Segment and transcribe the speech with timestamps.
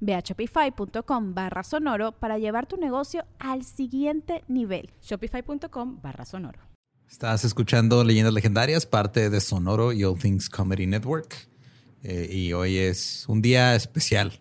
[0.00, 4.90] Ve a shopify.com barra sonoro para llevar tu negocio al siguiente nivel.
[5.02, 6.60] Shopify.com barra sonoro.
[7.10, 11.48] Estás escuchando Leyendas Legendarias, parte de Sonoro y All Things Comedy Network.
[12.02, 14.40] Eh, y hoy es un día especial.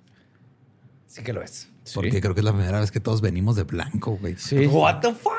[1.07, 1.69] Sí que lo es.
[1.93, 4.35] Porque creo que es la primera vez que todos venimos de blanco, güey.
[4.35, 4.67] Sí.
[4.67, 5.33] What the fuck?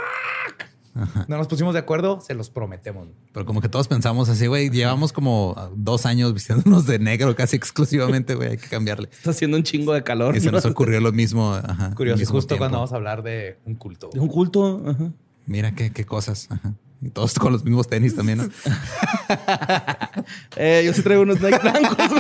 [0.94, 3.08] No nos pusimos de acuerdo, se los prometemos.
[3.33, 7.56] Pero como que todos pensamos así, güey, llevamos como dos años vistiéndonos de negro casi
[7.56, 9.08] exclusivamente, güey, hay que cambiarle.
[9.12, 10.36] Está haciendo un chingo de calor.
[10.36, 11.53] Y se nos ocurrió lo mismo.
[11.55, 14.11] Ajá, Curioso, justo cuando vamos a hablar de un culto.
[14.12, 14.83] De un culto.
[14.86, 15.12] Ajá.
[15.47, 16.48] Mira qué, qué cosas.
[16.50, 16.75] Ajá.
[17.01, 18.45] Y todos con los mismos tenis también, ¿no?
[20.57, 21.97] eh, yo sí traigo unos Nike blancos.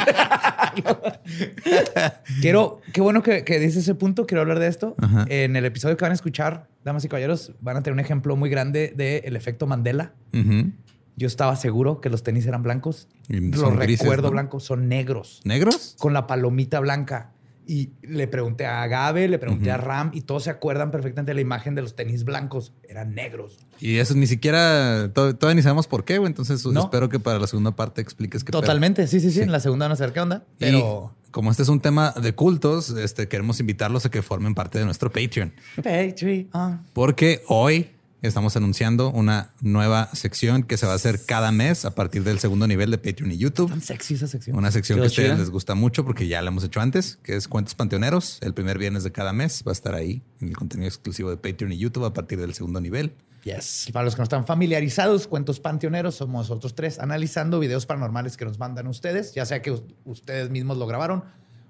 [2.40, 4.26] Quiero, qué bueno que, que dices ese punto.
[4.26, 4.94] Quiero hablar de esto.
[4.98, 5.26] Ajá.
[5.28, 8.36] En el episodio que van a escuchar, damas y caballeros, van a tener un ejemplo
[8.36, 10.12] muy grande del efecto Mandela.
[10.32, 10.72] Uh -huh.
[11.16, 13.08] Yo estaba seguro que los tenis eran blancos.
[13.26, 14.32] Los grises, recuerdo ¿no?
[14.32, 15.40] blancos, son negros.
[15.44, 15.96] ¿Negros?
[15.98, 17.32] Con la palomita blanca.
[17.68, 19.74] Y le pregunté a Gabe, le pregunté uh -huh.
[19.74, 22.72] a Ram y todos se acuerdan perfectamente de la imagen de los tenis blancos.
[22.88, 23.58] Eran negros.
[23.78, 26.28] Y eso ni siquiera, to todavía ni sabemos por qué, güey.
[26.28, 26.80] Entonces no.
[26.80, 29.84] espero que para la segunda parte expliques qué Totalmente, sí, sí, sí, En la segunda
[29.84, 30.44] van a saber qué onda.
[30.58, 34.54] Pero y como este es un tema de cultos, este, queremos invitarlos a que formen
[34.54, 35.52] parte de nuestro Patreon.
[35.76, 36.80] Patreon.
[36.94, 37.90] Porque hoy
[38.22, 42.38] estamos anunciando una nueva sección que se va a hacer cada mes a partir del
[42.38, 43.70] segundo nivel de Patreon y YouTube.
[43.70, 44.56] Tan sexy esa sección.
[44.56, 47.36] Una sección que a ustedes les gusta mucho porque ya la hemos hecho antes, que
[47.36, 48.38] es Cuentos Panteoneros.
[48.40, 51.36] El primer viernes de cada mes va a estar ahí en el contenido exclusivo de
[51.36, 53.12] Patreon y YouTube a partir del segundo nivel.
[53.44, 53.88] Yes.
[53.88, 58.36] Y para los que no están familiarizados, Cuentos Panteoneros somos nosotros tres analizando videos paranormales
[58.36, 61.24] que nos mandan ustedes, ya sea que ustedes mismos lo grabaron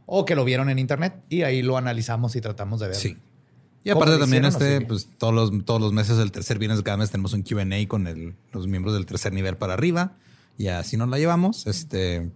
[0.07, 2.97] o que lo vieron en internet y ahí lo analizamos y tratamos de ver.
[2.97, 3.19] Sí.
[3.88, 6.99] Y aparte también este, pues todos los, todos los meses, el tercer viernes de cada
[6.99, 10.12] mes tenemos un Q&A con el, los miembros del tercer nivel para arriba
[10.59, 11.66] y así nos la llevamos.
[11.66, 12.31] Este,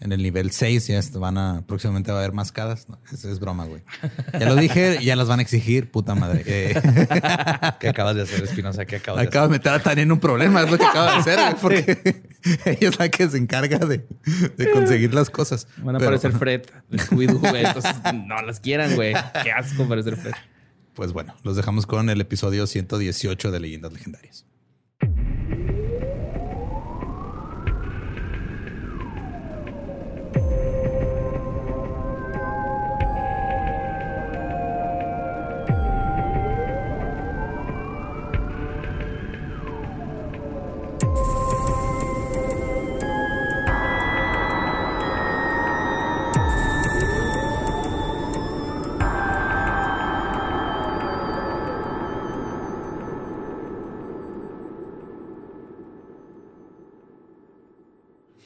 [0.00, 2.88] en el nivel 6 ya van a, próximamente va a haber mascadas.
[2.88, 3.82] No, es, es broma, güey.
[4.32, 6.42] Ya lo dije, ya las van a exigir, puta madre.
[6.46, 6.80] Eh.
[7.78, 8.86] ¿Qué acabas de hacer, Espinosa?
[8.86, 11.10] ¿Qué acabas de Acabo de meter a Tania en un problema, es lo que acabo
[11.10, 12.22] de hacer, güey, porque
[12.64, 14.06] ella es la que se encarga de,
[14.56, 15.68] de conseguir las cosas.
[15.76, 17.66] Van a Pero, parecer Fred, Scooby-Doo, güey.
[17.66, 19.12] Entonces, no las quieran, güey.
[19.42, 20.32] Qué asco parecer Fred.
[20.94, 24.49] Pues bueno, los dejamos con el episodio 118 de Leyendas Legendarias.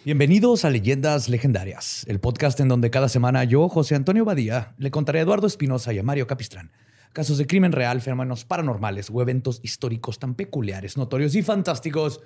[0.05, 4.91] Bienvenidos a Leyendas Legendarias, el podcast en donde cada semana yo, José Antonio Badía, le
[4.91, 6.73] contaré a Eduardo Espinosa y a Mario Capistrán
[7.15, 12.21] casos de crimen real, fenómenos paranormales o eventos históricos tan peculiares, notorios y fantásticos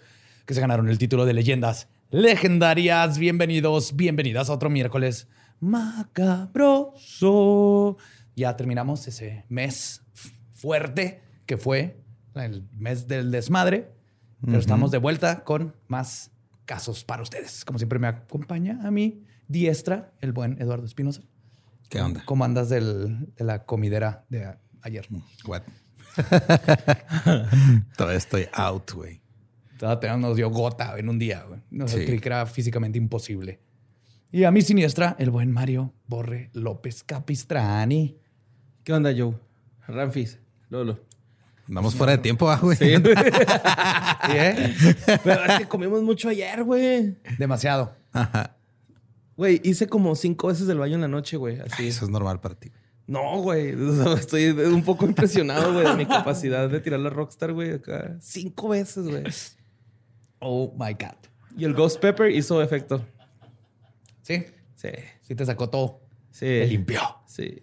[0.44, 3.16] que se ganaron el título de Leyendas Legendarias.
[3.16, 5.28] Bienvenidos, bienvenidas a otro miércoles
[5.60, 6.96] macabroso.
[8.34, 10.02] Ya terminamos ese mes
[10.50, 12.02] fuerte que fue
[12.34, 13.92] el mes del desmadre,
[14.40, 14.60] pero uh -huh.
[14.60, 16.32] estamos de vuelta con más
[16.68, 17.64] casos para ustedes.
[17.64, 21.22] Como siempre me acompaña a mi diestra, el buen Eduardo Espinosa.
[21.88, 22.22] ¿Qué onda?
[22.26, 25.08] ¿Cómo andas del, de la comidera de ayer?
[25.46, 25.62] What?
[27.96, 29.22] Todavía estoy out, güey.
[29.78, 31.60] Todavía nos dio gota en un día, güey.
[31.70, 32.04] Nos sí.
[32.04, 33.62] creí que era físicamente imposible.
[34.30, 38.18] Y a mi siniestra, el buen Mario Borre López Capistrani.
[38.84, 39.34] ¿Qué onda, Joe?
[39.86, 40.38] Ramfis,
[40.68, 41.00] Lolo.
[41.68, 42.76] Vamos fuera de tiempo, güey.
[42.76, 42.94] Sí.
[42.96, 44.74] ¿Sí, eh?
[45.22, 47.16] Pero es que comimos mucho ayer, güey.
[47.38, 47.94] Demasiado.
[48.12, 48.56] Ajá.
[49.36, 51.60] Güey, hice como cinco veces el baño en la noche, güey.
[51.60, 51.86] Así.
[51.86, 52.72] Eso es normal para ti.
[53.06, 53.74] No, güey.
[54.18, 57.72] Estoy un poco impresionado, güey, de mi capacidad de tirar la Rockstar, güey.
[57.72, 58.16] Acá.
[58.20, 59.22] Cinco veces, güey.
[60.40, 61.16] Oh my God.
[61.56, 63.04] Y el Ghost Pepper hizo efecto.
[64.22, 64.44] ¿Sí?
[64.74, 64.88] Sí.
[65.22, 66.00] Sí te sacó todo.
[66.30, 66.46] Sí.
[66.46, 67.00] Te limpió.
[67.26, 67.62] Sí.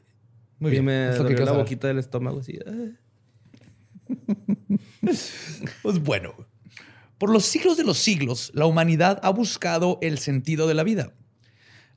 [0.60, 0.86] Muy y bien.
[0.86, 1.62] me lo que dolió la saber.
[1.62, 2.60] boquita del estómago así.
[5.84, 6.34] Pues bueno,
[7.18, 11.14] por los siglos de los siglos, la humanidad ha buscado el sentido de la vida.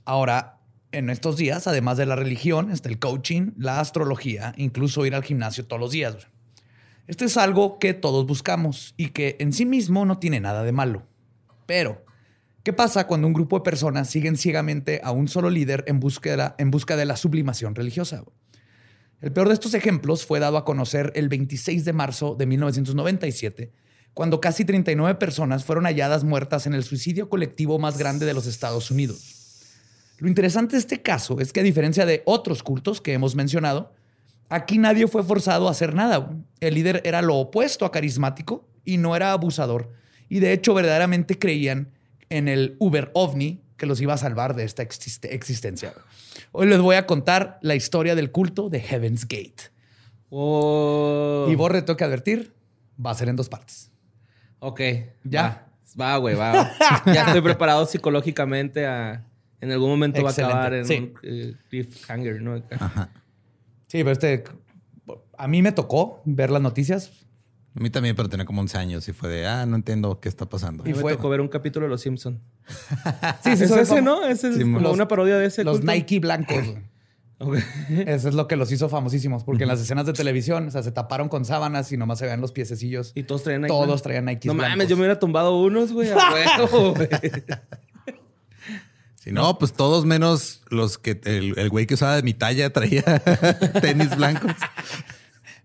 [0.05, 0.61] Ahora,
[0.93, 5.25] en estos días, además de la religión, está el coaching, la astrología, incluso ir al
[5.25, 6.29] gimnasio todos los días.
[7.07, 10.73] Esto es algo que todos buscamos y que en sí mismo no tiene nada de
[10.73, 11.07] malo.
[11.67, 12.05] Pero,
[12.63, 16.01] ¿qué pasa cuando un grupo de personas siguen ciegamente a un solo líder en
[16.59, 18.25] en busca de la sublimación religiosa?
[19.21, 23.73] El peor de estos ejemplos fue dado a conocer el 26 de marzo de 1997,
[24.15, 28.47] cuando casi 39 personas fueron halladas muertas en el suicidio colectivo más grande de los
[28.47, 29.35] Estados Unidos.
[30.19, 33.93] Lo interesante de este caso es que a diferencia de otros cultos que hemos mencionado,
[34.49, 36.31] aquí nadie fue forzado a hacer nada.
[36.61, 39.93] El líder era lo opuesto a carismático y no era abusador.
[40.29, 41.91] Y de hecho verdaderamente creían
[42.31, 45.95] en el Uber OVNI que los iba a salvar de esta existe- existencia.
[46.53, 49.71] Hoy les voy a contar la historia del culto de Heaven's Gate.
[50.31, 51.47] Oh.
[51.49, 52.55] Y Borre, tengo que advertir,
[53.05, 53.91] va a ser en dos partes.
[54.61, 54.81] Ok.
[55.25, 55.43] Ya.
[55.43, 56.73] Va, Va, güey, va.
[57.07, 59.25] ya estoy preparado psicológicamente a...
[59.61, 60.43] En algún momento Excelente.
[60.43, 60.97] va a acabar en Sí.
[60.99, 62.55] un eh, cliffhanger, ¿no?
[62.55, 63.11] Acá.
[63.89, 64.45] Sí, pero este,
[65.37, 67.11] a mí me tocó ver las noticias.
[67.79, 70.29] A mí también, pero tenía como 11 años y fue de, ah, no entiendo qué
[70.29, 70.83] está pasando.
[70.89, 72.41] Y fue- tocó ver un capítulo de Los Simpson.
[73.45, 74.25] Sí, sí, es ese, ¿no?
[74.27, 75.93] Ese es Sí, como los- una parodia de ese Los culto.
[75.93, 76.57] Nike blancos.
[76.57, 76.79] güey.
[77.41, 77.57] Ok.
[77.91, 80.83] Eso es lo que los hizo famosísimos, porque en las escenas de televisión, o sea,
[80.83, 83.13] se taparon con sábanas y nomás se veían los piececillos.
[83.15, 83.69] Y todos traían Nike.
[83.73, 86.11] Todos traían Nike No mames, yo me hubiera tumbado unos, güey.
[86.11, 87.09] A huevo, güey.
[89.15, 92.73] Si no, pues todos menos los que el, el güey que usaba de mi talla
[92.73, 93.03] traía
[93.83, 94.53] tenis blancos.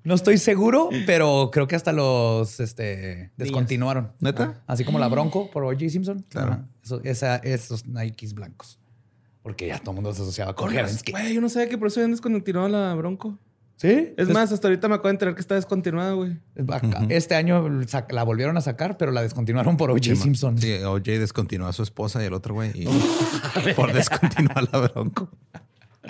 [0.03, 4.11] No estoy seguro, pero creo que hasta los este, descontinuaron.
[4.19, 4.61] ¿Neta?
[4.67, 5.89] Así como la Bronco por O.J.
[5.89, 6.25] Simpson.
[6.29, 6.65] Claro.
[6.83, 8.79] Eso- esa- esos Nikes blancos.
[9.41, 10.71] Porque ya todo el mundo se asociaba con.
[10.73, 13.37] Güey, yo no sabía que por eso habían descontinuado la Bronco.
[13.75, 14.13] ¿Sí?
[14.15, 16.37] Es más, hasta ahorita me acabo de enterar que está descontinuada, güey.
[17.09, 17.67] Este año
[18.11, 20.15] la volvieron a sacar, pero la descontinuaron por O.J.
[20.15, 20.57] Simpson.
[20.57, 22.71] Sí, OJ descontinuó a su esposa y el otro güey.
[22.73, 22.85] Y
[23.75, 25.29] por descontinuar la bronco.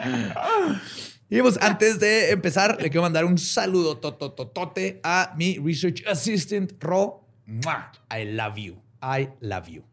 [1.35, 6.73] Y pues antes de empezar, le quiero mandar un saludo totototote a mi research assistant,
[6.79, 7.25] Ro.
[7.47, 8.79] I love you.
[9.01, 9.83] I love you.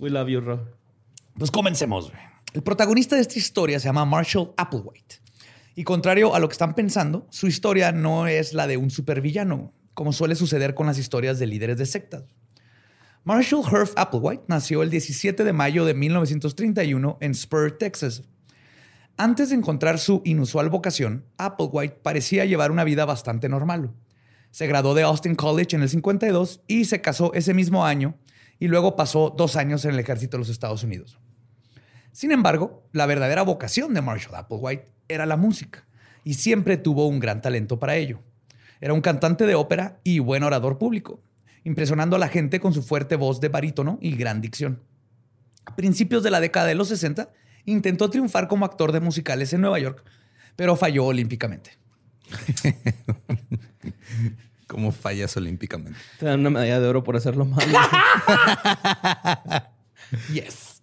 [0.00, 0.66] We love you, Ro.
[1.38, 2.10] Pues comencemos.
[2.52, 5.20] El protagonista de esta historia se llama Marshall Applewhite.
[5.76, 9.72] Y contrario a lo que están pensando, su historia no es la de un supervillano,
[9.94, 12.24] como suele suceder con las historias de líderes de sectas.
[13.22, 18.24] Marshall Herf Applewhite nació el 17 de mayo de 1931 en Spur, Texas.
[19.16, 23.92] Antes de encontrar su inusual vocación, Applewhite parecía llevar una vida bastante normal.
[24.50, 28.16] Se graduó de Austin College en el 52 y se casó ese mismo año
[28.58, 31.20] y luego pasó dos años en el ejército de los Estados Unidos.
[32.10, 35.86] Sin embargo, la verdadera vocación de Marshall Applewhite era la música
[36.24, 38.20] y siempre tuvo un gran talento para ello.
[38.80, 41.22] Era un cantante de ópera y buen orador público,
[41.62, 44.82] impresionando a la gente con su fuerte voz de barítono y gran dicción.
[45.66, 47.30] A principios de la década de los 60,
[47.64, 50.04] intentó triunfar como actor de musicales en Nueva York,
[50.56, 51.78] pero falló olímpicamente.
[54.66, 55.98] Como fallas olímpicamente.
[56.18, 57.64] Te dan una medalla de oro por hacerlo mal.
[60.32, 60.82] Yes.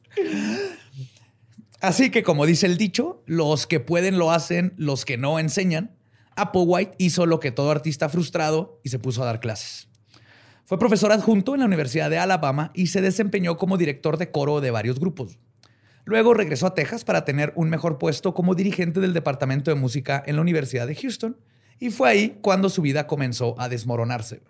[1.80, 5.96] Así que, como dice el dicho, los que pueden lo hacen, los que no enseñan.
[6.36, 9.88] Applewhite hizo lo que todo artista frustrado y se puso a dar clases.
[10.66, 14.62] Fue profesor adjunto en la Universidad de Alabama y se desempeñó como director de coro
[14.62, 15.38] de varios grupos.
[16.06, 20.24] Luego regresó a Texas para tener un mejor puesto como dirigente del departamento de música
[20.26, 21.38] en la Universidad de Houston
[21.80, 24.42] y fue ahí cuando su vida comenzó a desmoronarse.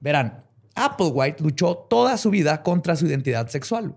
[0.00, 3.96] Verán, Applewhite luchó toda su vida contra su identidad sexual.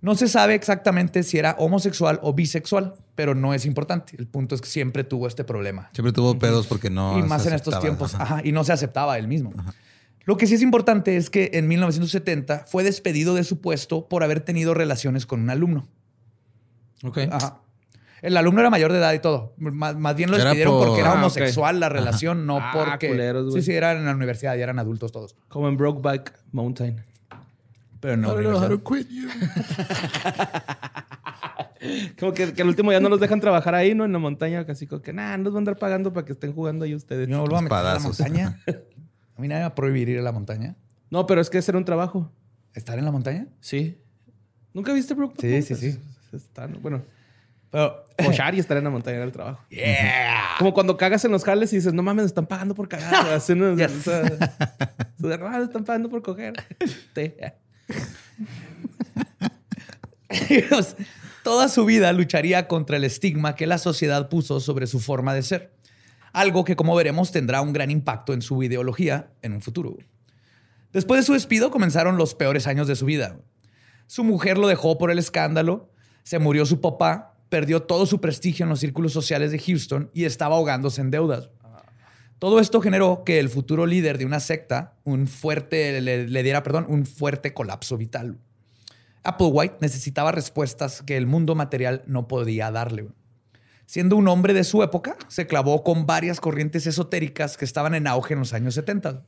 [0.00, 4.16] No se sabe exactamente si era homosexual o bisexual, pero no es importante.
[4.18, 5.90] El punto es que siempre tuvo este problema.
[5.92, 7.16] Siempre tuvo pedos porque no.
[7.18, 8.14] y más se en estos tiempos.
[8.14, 8.24] Ajá.
[8.24, 9.52] Ajá, y no se aceptaba él mismo.
[10.24, 14.22] Lo que sí es importante es que en 1970 fue despedido de su puesto por
[14.22, 15.88] haber tenido relaciones con un alumno.
[17.02, 17.18] Ok.
[17.30, 17.58] Ajá.
[18.22, 19.52] El alumno era mayor de edad y todo.
[19.56, 22.70] Más, más bien lo Era despidieron por- porque era Ah, homosexual la relación, no Ah,
[22.72, 23.08] porque.
[23.08, 25.34] culeros, sí, sí, eran en la universidad y eran adultos todos.
[25.48, 27.02] Como en Brokeback Mountain.
[27.98, 28.28] Pero no.
[28.28, 29.28] I don't know how to quit you.
[32.18, 34.04] Como que, que al último ya no los dejan trabajar ahí, ¿no?
[34.04, 36.52] En la montaña, casi como que, nah, nos van a andar pagando para que estén
[36.52, 37.28] jugando ahí ustedes.
[37.28, 38.60] No vuelvo a meter a la montaña.
[39.42, 40.76] A mí nadie me va a prohibir ir a la montaña.
[41.10, 42.30] No, pero es que era un trabajo.
[42.74, 43.48] ¿Estar en la montaña?
[43.58, 43.98] Sí.
[44.72, 45.98] ¿Nunca viste Brokeback Sí, sí, sí.
[46.32, 47.02] Está- bueno,
[47.72, 48.04] Pero.
[48.24, 49.64] cochar y estar en la montaña era el trabajo.
[49.68, 50.44] Yeah.
[50.60, 53.12] Como cuando cagas en los jales y dices, no mames, me están pagando por cagar.
[53.34, 53.72] Así, ¿no?
[53.72, 53.88] O sea,
[55.20, 56.52] Tus hermanos están pagando por coger.
[61.42, 65.42] Toda su vida lucharía contra el estigma que la sociedad puso sobre su forma de
[65.42, 65.72] ser.
[66.32, 69.96] Algo que, como veremos, tendrá un gran impacto en su ideología en un futuro.
[70.92, 73.38] Después de su despido comenzaron los peores años de su vida.
[74.06, 75.90] Su mujer lo dejó por el escándalo,
[76.22, 80.24] se murió su papá, perdió todo su prestigio en los círculos sociales de Houston y
[80.24, 81.50] estaba ahogándose en deudas.
[82.38, 86.86] Todo esto generó que el futuro líder de una secta un fuerte, le, diera perdón,
[86.88, 88.38] un fuerte colapso vital.
[89.22, 93.06] Applewhite necesitaba respuestas que el mundo material no podía darle.
[93.92, 98.06] Siendo un hombre de su época, se clavó con varias corrientes esotéricas que estaban en
[98.06, 99.22] auge en los años 70.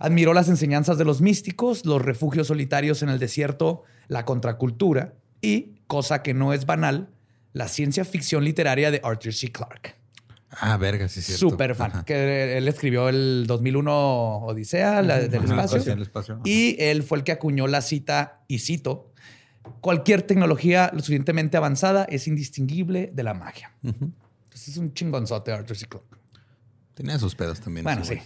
[0.00, 5.76] Admiró las enseñanzas de los místicos, los refugios solitarios en el desierto, la contracultura y,
[5.86, 7.10] cosa que no es banal,
[7.52, 9.52] la ciencia ficción literaria de Arthur C.
[9.52, 9.94] Clarke.
[10.50, 11.34] Ah, verga, sí, sí.
[11.34, 12.02] Súper fan.
[12.04, 17.82] Que él escribió el 2001 Odisea del, espacio, Y él fue el que acuñó la
[17.82, 19.12] cita, y cito,
[19.80, 23.72] cualquier tecnología lo suficientemente avanzada es indistinguible de la magia.
[23.82, 25.86] Entonces es un chingonzote Arthur C.
[25.86, 26.16] Clarke.
[26.94, 27.84] Tenía sus pedos también.
[27.84, 28.18] Bueno, sí.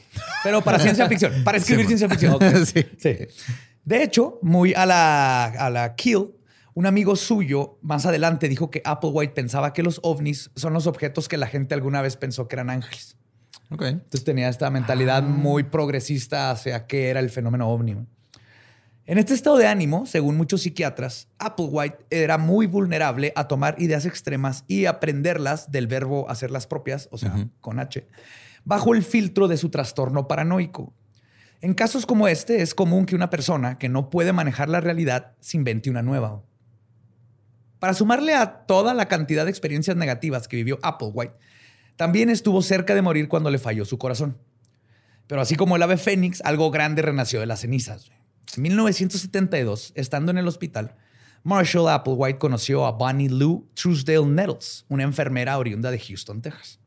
[0.44, 2.38] Pero para ciencia ficción, para escribir ciencia ficción.
[2.66, 2.86] sí.
[2.98, 3.16] sí.
[3.84, 6.32] De hecho, muy a la, a la Kill,
[6.74, 11.28] un amigo suyo más adelante dijo que Applewhite pensaba que los ovnis son los objetos
[11.28, 13.16] que la gente alguna vez pensó que eran ángeles.
[13.70, 13.90] Okay.
[13.90, 15.28] Entonces tenía esta mentalidad ah.
[15.28, 17.96] muy progresista hacia qué era el fenómeno ovni.
[19.10, 24.06] En este estado de ánimo, según muchos psiquiatras, Applewhite era muy vulnerable a tomar ideas
[24.06, 28.06] extremas y aprenderlas del verbo hacerlas propias, o sea, con H,
[28.62, 30.94] bajo el filtro de su trastorno paranoico.
[31.60, 35.32] En casos como este, es común que una persona que no puede manejar la realidad
[35.40, 36.44] se invente una nueva.
[37.80, 41.34] Para sumarle a toda la cantidad de experiencias negativas que vivió Applewhite,
[41.96, 44.38] también estuvo cerca de morir cuando le falló su corazón.
[45.26, 48.12] Pero así como el ave fénix, algo grande renació de las cenizas.
[48.56, 50.96] En 1972, estando en el hospital,
[51.44, 56.80] Marshall Applewhite conoció a Bonnie Lou Truesdale Nettles, una enfermera oriunda de Houston, Texas.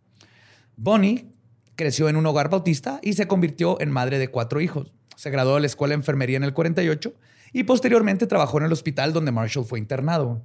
[0.76, 1.32] Bonnie
[1.76, 4.92] creció en un hogar bautista y se convirtió en madre de cuatro hijos.
[5.16, 7.14] Se graduó de la escuela de enfermería en el 48
[7.54, 10.44] y posteriormente trabajó en el hospital donde Marshall fue internado.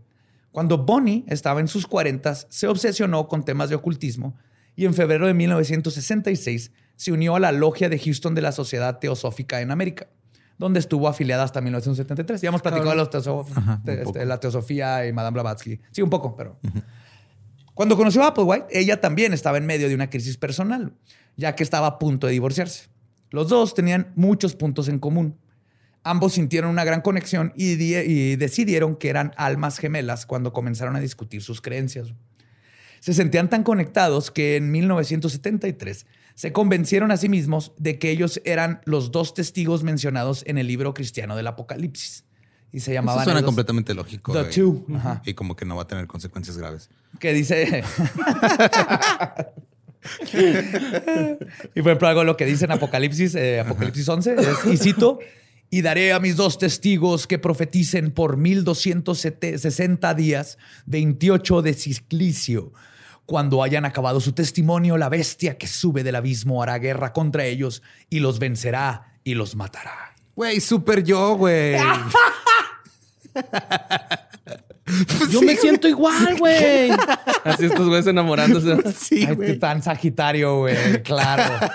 [0.52, 4.36] Cuando Bonnie estaba en sus 40, se obsesionó con temas de ocultismo
[4.76, 8.98] y en febrero de 1966 se unió a la logia de Houston de la Sociedad
[9.00, 10.08] Teosófica en América,
[10.58, 12.40] donde estuvo afiliada hasta 1973.
[12.42, 13.08] Ya hemos platicado de, los
[13.86, 15.80] este, la teosofía y Madame Blavatsky.
[15.92, 16.58] Sí, un poco, pero...
[17.74, 20.94] Cuando conoció a Applewhite, ella también estaba en medio de una crisis personal,
[21.36, 22.88] ya que estaba a punto de divorciarse.
[23.30, 25.38] Los dos tenían muchos puntos en común.
[26.02, 27.76] Ambos sintieron una gran conexión y,
[28.34, 32.14] decidieron que eran almas gemelas cuando comenzaron a discutir sus creencias.
[32.98, 36.04] Se sentían tan conectados que en 1973
[36.38, 40.68] se convencieron a sí mismos de que ellos eran los dos testigos mencionados en el
[40.68, 42.24] libro cristiano del Apocalipsis.
[42.70, 43.22] Y se llamaban.
[43.22, 44.32] Eso suena completamente lógico.
[44.32, 44.86] The Two.
[45.24, 46.90] Y como que no va a tener consecuencias graves.
[47.18, 47.82] Que dice.
[51.74, 55.18] y por ejemplo, algo lo que dice en Apocalipsis, eh, Apocalipsis 11, es, y cito,
[55.70, 62.72] y daré a mis dos testigos que profeticen por 1260 días, 28 de ciclicio.
[63.28, 67.82] Cuando hayan acabado su testimonio, la bestia que sube del abismo hará guerra contra ellos
[68.08, 70.14] y los vencerá y los matará.
[70.34, 71.76] Güey, súper yo, güey.
[75.30, 76.90] Yo me siento igual, güey.
[77.44, 78.78] Así estos güeyes enamorándose.
[78.96, 79.58] Sí, güey.
[79.58, 81.02] Tan sagitario, güey.
[81.02, 81.68] Claro.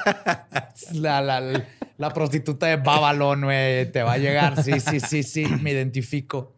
[0.93, 1.63] La, la,
[1.99, 4.63] la prostituta de Babylon, güey, te va a llegar.
[4.63, 6.55] Sí, sí, sí, sí, me identifico.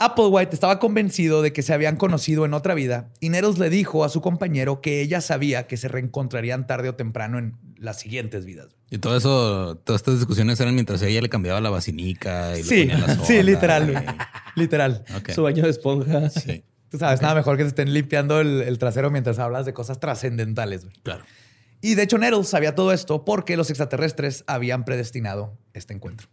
[0.00, 4.04] Applewhite estaba convencido de que se habían conocido en otra vida y Nettles le dijo
[4.04, 8.44] a su compañero que ella sabía que se reencontrarían tarde o temprano en las siguientes
[8.44, 8.68] vidas.
[8.90, 12.88] Y todo eso, todas estas discusiones eran mientras ella le cambiaba la vacinica y sí,
[13.24, 14.04] sí, literal,
[14.54, 15.04] literal.
[15.34, 16.30] Su baño de esponja.
[16.30, 16.62] Sí.
[16.90, 19.98] Tú sabes, nada mejor que se estén limpiando el, el trasero mientras hablas de cosas
[19.98, 20.86] trascendentales.
[21.02, 21.24] Claro.
[21.80, 26.28] Y de hecho, Nettles sabía todo esto porque los extraterrestres habían predestinado este encuentro.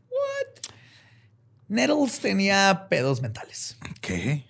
[1.67, 3.77] Nettles tenía pedos mentales.
[4.01, 4.45] ¿Qué?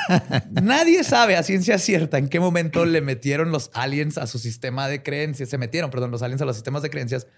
[0.50, 4.88] Nadie sabe a ciencia cierta en qué momento le metieron los aliens a su sistema
[4.88, 5.48] de creencias.
[5.48, 7.28] Se metieron, perdón, los aliens a los sistemas de creencias.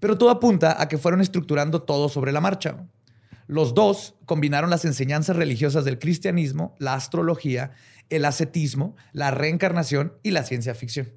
[0.00, 2.86] Pero todo apunta a que fueron estructurando todo sobre la marcha.
[3.46, 7.72] Los dos combinaron las enseñanzas religiosas del cristianismo, la astrología,
[8.10, 11.12] el ascetismo, la reencarnación y la ciencia ficción.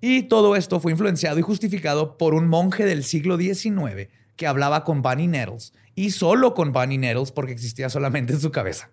[0.00, 4.82] Y todo esto fue influenciado y justificado por un monje del siglo XIX que hablaba
[4.82, 8.90] con Bunny Nettles y solo con Bunny Nettles porque existía solamente en su cabeza.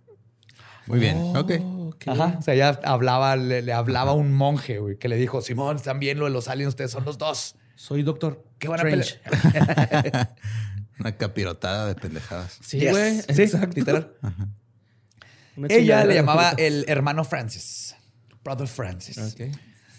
[0.88, 1.52] Muy bien, oh, ok.
[2.08, 2.36] Ajá.
[2.40, 6.32] O sea, ya hablaba, le, hablaba un monje que le dijo, Simón, también lo de
[6.32, 7.56] los aliens, ustedes son los dos.
[7.76, 8.44] Soy doctor.
[8.58, 10.36] ¿Qué van a pelear?
[11.00, 12.58] Una capirotada de pendejadas.
[12.62, 13.22] Sí, güey.
[13.22, 14.14] Sí, literal.
[15.70, 17.96] Ella le llamaba el hermano Francis.
[18.44, 19.36] Brother Francis.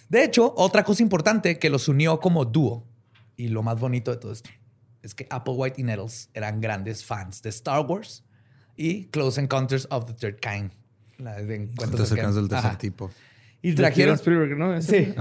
[0.09, 2.87] De hecho, otra cosa importante que los unió como dúo,
[3.37, 4.51] y lo más bonito de todo esto,
[5.03, 8.25] es que Applewhite y Nettles eran grandes fans de Star Wars
[8.77, 10.73] y Close Encounters of the Third Kind.
[11.19, 13.11] La de encuentros cercanos del tercer tipo.
[13.63, 14.15] Y trajeron...
[14.15, 14.81] Spielberg, ¿no?
[14.81, 15.15] Sí.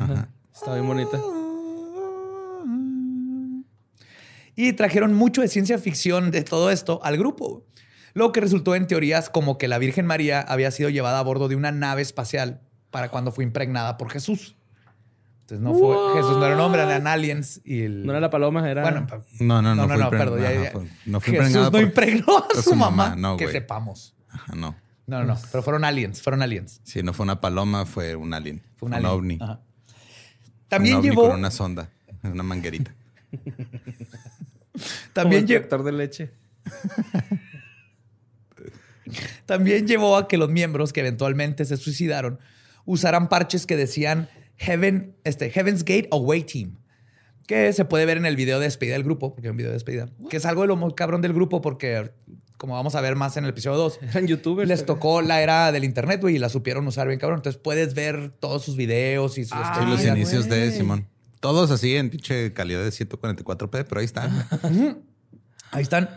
[0.53, 1.19] Está bien bonita.
[4.55, 7.65] Y trajeron mucho de ciencia ficción de todo esto al grupo.
[8.13, 11.47] Lo que resultó en teorías como que la Virgen María había sido llevada a bordo
[11.47, 14.57] de una nave espacial para cuando fue impregnada por Jesús.
[15.51, 18.69] Entonces no fue Jesús no era un hombre, eran aliens y no era la paloma,
[18.69, 19.07] era bueno,
[19.39, 23.51] no, no, no, no, no, perdón, no fue Jesús no impregnó a su, mamá, que
[23.51, 24.15] sepamos.
[24.55, 24.75] no.
[25.07, 26.81] No, no, pero fueron aliens, fueron aliens.
[26.83, 28.61] Sí, no fue una paloma, fue un alien.
[28.75, 29.39] Fue un, ovni.
[30.67, 31.89] También un ovni llevó con una sonda,
[32.21, 32.93] una manguerita.
[35.13, 36.31] También llevó de leche.
[39.47, 42.39] También llevó a que los miembros que eventualmente se suicidaron
[42.85, 44.29] usaran parches que decían
[44.59, 46.77] Heaven, este, Heaven's Gate Away Team,
[47.47, 49.71] que se puede ver en el video de despedida del grupo, porque es un video
[49.71, 52.11] de despedida, que es algo de lo muy cabrón del grupo, porque
[52.57, 54.67] como vamos a ver más en el episodio 2, eran youtubers.
[54.67, 57.39] Les tocó la era del internet, güey, y la supieron usar bien cabrón.
[57.39, 61.07] Entonces puedes ver todos sus videos y sus ah, los inicios de Simón.
[61.39, 64.45] Todos así en pinche calidad de 144p, pero ahí están.
[65.71, 66.09] ahí están.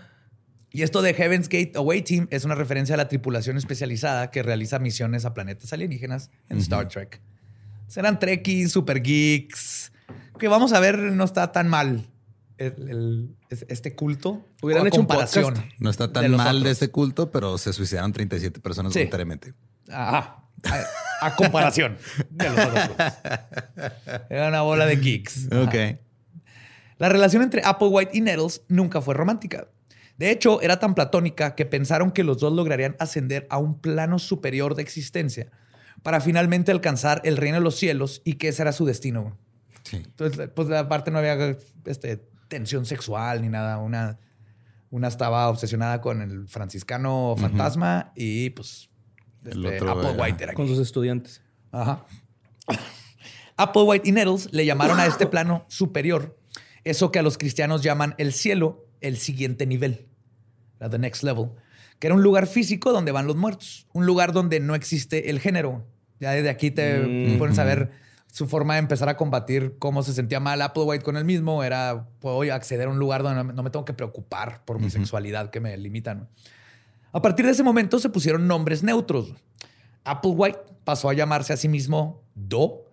[0.73, 4.43] Y esto de Heaven's Gate Away Team es una referencia a la tripulación especializada que
[4.43, 7.21] realiza misiones a planetas alienígenas en Star Trek.
[7.93, 9.93] Serán trekkies, super geeks.
[10.39, 12.09] Que vamos a ver, no está tan mal
[12.57, 14.43] este culto.
[14.63, 15.59] Hubieran hecho comparación.
[15.59, 19.53] Un no está tan mal de este culto, pero se suicidaron 37 personas voluntariamente.
[19.91, 20.43] Ajá.
[21.21, 21.99] A, comparación
[22.31, 22.89] de los otros
[24.31, 25.49] Era una bola de geeks.
[25.53, 25.99] Ok.
[26.97, 29.69] La relación entre Applewhite y Nettles nunca fue romántica.
[30.17, 34.19] De hecho, era tan platónica que pensaron que los dos lograrían ascender a un plano
[34.19, 35.51] superior de existencia
[36.03, 39.39] para finalmente alcanzar el reino de los cielos y que ese era su destino.
[39.85, 39.97] Sí.
[39.97, 43.79] Entonces, pues aparte no había este, tensión sexual ni nada.
[43.79, 44.19] Una,
[44.91, 48.91] una estaba obsesionada con el franciscano fantasma y pues
[49.45, 51.43] este, Applewhite era Con sus estudiantes.
[51.71, 52.05] Ajá.
[53.57, 56.39] Applewhite y Nettles le llamaron a este plano superior
[56.85, 60.09] eso que a los cristianos llaman el cielo, el siguiente nivel,
[60.81, 61.51] la the next level
[62.03, 65.39] que era un lugar físico donde van los muertos, un lugar donde no existe el
[65.39, 65.87] género.
[66.23, 67.37] Ya desde aquí te mm.
[67.37, 67.91] pones a ver
[68.31, 72.07] su forma de empezar a combatir cómo se sentía mal Applewhite con él mismo era,
[72.21, 75.59] puedo acceder a un lugar donde no me tengo que preocupar por mi sexualidad que
[75.59, 76.29] me limitan.
[77.11, 79.35] A partir de ese momento se pusieron nombres neutros.
[80.05, 82.85] Applewhite pasó a llamarse a sí mismo Do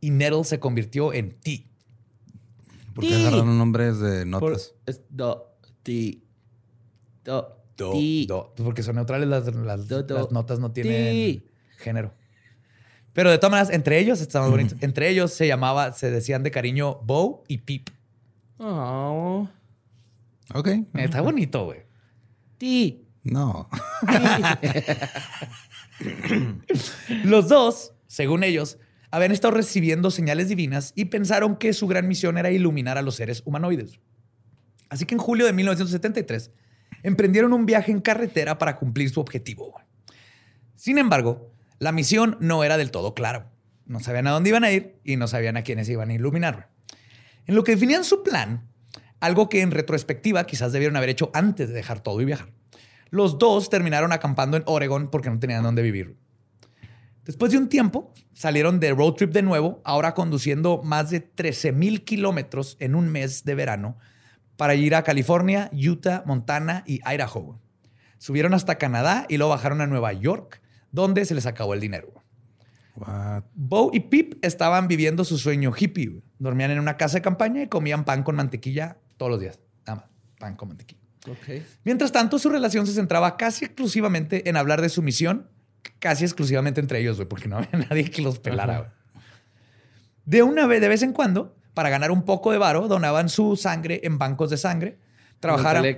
[0.00, 1.64] y Nettle se convirtió en T.
[2.96, 4.74] ¿Por qué agarraron nombres de notas?
[5.08, 6.18] do, T,
[7.24, 7.58] Do.
[7.76, 7.92] Do,
[8.26, 8.54] do.
[8.56, 9.46] Porque son neutrales, las,
[10.32, 11.44] notas no tienen
[11.78, 12.12] género.
[13.12, 14.74] Pero de todas maneras, entre ellos, estaba bonito.
[14.80, 17.90] Entre ellos se llamaba, se decían de cariño Bo y Pip.
[18.58, 19.48] Oh.
[20.54, 20.68] Ok.
[20.94, 21.80] Está bonito, güey.
[22.58, 23.06] Ti.
[23.22, 23.68] No.
[27.24, 28.78] Los dos, según ellos,
[29.10, 33.16] habían estado recibiendo señales divinas y pensaron que su gran misión era iluminar a los
[33.16, 34.00] seres humanoides.
[34.88, 36.50] Así que en julio de 1973
[37.02, 39.74] emprendieron un viaje en carretera para cumplir su objetivo.
[40.74, 41.51] Sin embargo,
[41.82, 43.50] la misión no era del todo clara.
[43.86, 46.70] No sabían a dónde iban a ir y no sabían a quiénes iban a iluminar.
[47.44, 48.68] En lo que definían su plan,
[49.18, 52.52] algo que en retrospectiva quizás debieron haber hecho antes de dejar todo y viajar.
[53.10, 56.16] Los dos terminaron acampando en Oregon porque no tenían dónde vivir.
[57.24, 61.72] Después de un tiempo, salieron de road trip de nuevo, ahora conduciendo más de 13
[61.72, 63.98] mil kilómetros en un mes de verano
[64.56, 67.58] para ir a California, Utah, Montana y Idaho.
[68.18, 70.61] Subieron hasta Canadá y luego bajaron a Nueva York,
[70.92, 72.12] donde se les acabó el dinero.
[73.54, 76.22] Bo y Pip estaban viviendo su sueño hippie.
[76.38, 79.58] Dormían en una casa de campaña y comían pan con mantequilla todos los días.
[79.86, 81.00] Nada más, pan con mantequilla.
[81.84, 85.48] Mientras tanto, su relación se centraba casi exclusivamente en hablar de su misión,
[85.98, 88.94] casi exclusivamente entre ellos, porque no había nadie que los pelara.
[90.24, 93.56] De una vez, de vez en cuando, para ganar un poco de varo, donaban su
[93.56, 94.98] sangre en bancos de sangre.
[95.42, 95.84] Trabajaron.
[95.84, 95.96] El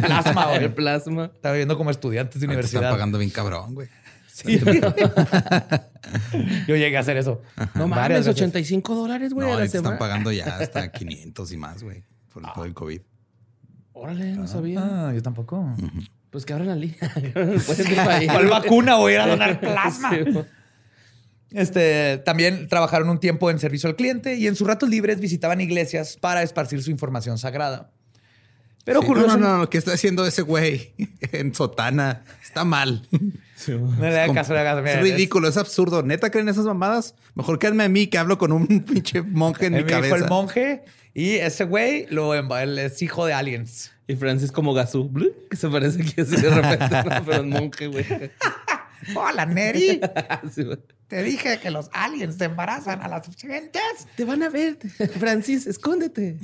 [0.00, 0.64] plasma, güey.
[0.64, 1.26] El plasma.
[1.26, 2.84] Estaba viviendo como estudiantes de universidad.
[2.84, 3.88] Están pagando bien cabrón, güey.
[4.32, 4.58] Sí.
[6.66, 7.42] Yo llegué a hacer eso.
[7.74, 9.46] No mames, 85 dólares, güey.
[9.46, 13.02] No, están pagando ya hasta 500 y más, güey, por todo el COVID.
[13.92, 14.80] Órale, no sabía.
[14.80, 15.76] Ah, yo tampoco.
[16.30, 16.96] Pues que abran la línea.
[18.32, 20.12] ¿Cuál vacuna voy a ir a donar plasma?
[21.50, 25.60] Este, también trabajaron un tiempo en servicio al cliente y en sus ratos libres visitaban
[25.60, 27.90] iglesias para esparcir su información sagrada.
[28.90, 30.94] Pero sí, no, no, no, ¿qué está haciendo ese güey
[31.32, 32.24] en sotana?
[32.42, 33.06] Está mal.
[33.68, 34.84] no le hagan caso, le hagas.
[34.84, 36.02] Es ridículo, es absurdo.
[36.02, 37.14] ¿Neta creen esas mamadas?
[37.36, 40.16] Mejor quédame a mí que hablo con un pinche monje en mi cabeza.
[40.16, 40.82] el monje
[41.14, 43.92] y ese güey lo, es hijo de aliens.
[44.08, 45.08] Y Francis como Gazú,
[45.48, 48.04] que se parece que así de repente, pero es monje, güey.
[49.14, 50.00] Hola, Neri.
[51.06, 54.08] te dije que los aliens te embarazan a las gentes.
[54.16, 54.78] Te van a ver,
[55.20, 56.38] Francis, escóndete.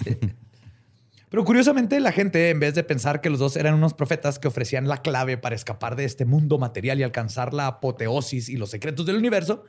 [1.36, 4.48] Pero curiosamente, la gente, en vez de pensar que los dos eran unos profetas que
[4.48, 8.70] ofrecían la clave para escapar de este mundo material y alcanzar la apoteosis y los
[8.70, 9.64] secretos del universo,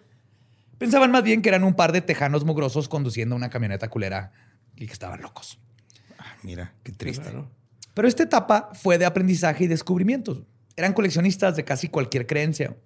[0.77, 4.31] pensaban más bien que eran un par de tejanos mugrosos conduciendo una camioneta culera
[4.77, 5.59] y que estaban locos.
[6.17, 7.33] Ah, mira, qué triste.
[7.93, 10.43] Pero esta etapa fue de aprendizaje y descubrimientos.
[10.77, 12.77] Eran coleccionistas de casi cualquier creencia.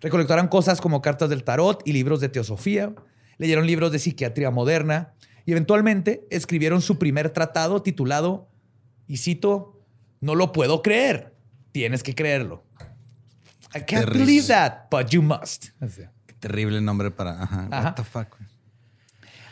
[0.00, 2.92] Recolectaron cosas como cartas del tarot y libros de teosofía.
[3.38, 5.12] Leyeron libros de psiquiatría moderna
[5.46, 8.50] y eventualmente escribieron su primer tratado titulado,
[9.06, 9.80] y cito,
[10.20, 11.34] No lo puedo creer,
[11.72, 12.64] tienes que creerlo.
[13.74, 15.68] I can't believe that, but you must.
[16.26, 17.68] Qué terrible nombre para.
[17.70, 18.36] What the fuck.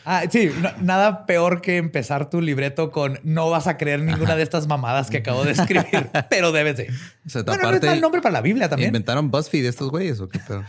[0.07, 4.43] Ah, sí, nada peor que empezar tu libreto con no vas a creer ninguna de
[4.43, 6.89] estas mamadas que acabo de escribir, pero debes de.
[7.25, 8.89] O sea, bueno, aparte, el nombre para la Biblia también.
[8.89, 10.63] ¿Inventaron BuzzFeed estos güeyes o qué pedo?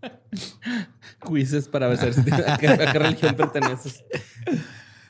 [1.24, 1.98] Quizzes para ver
[2.46, 4.04] a qué, a qué religión perteneces.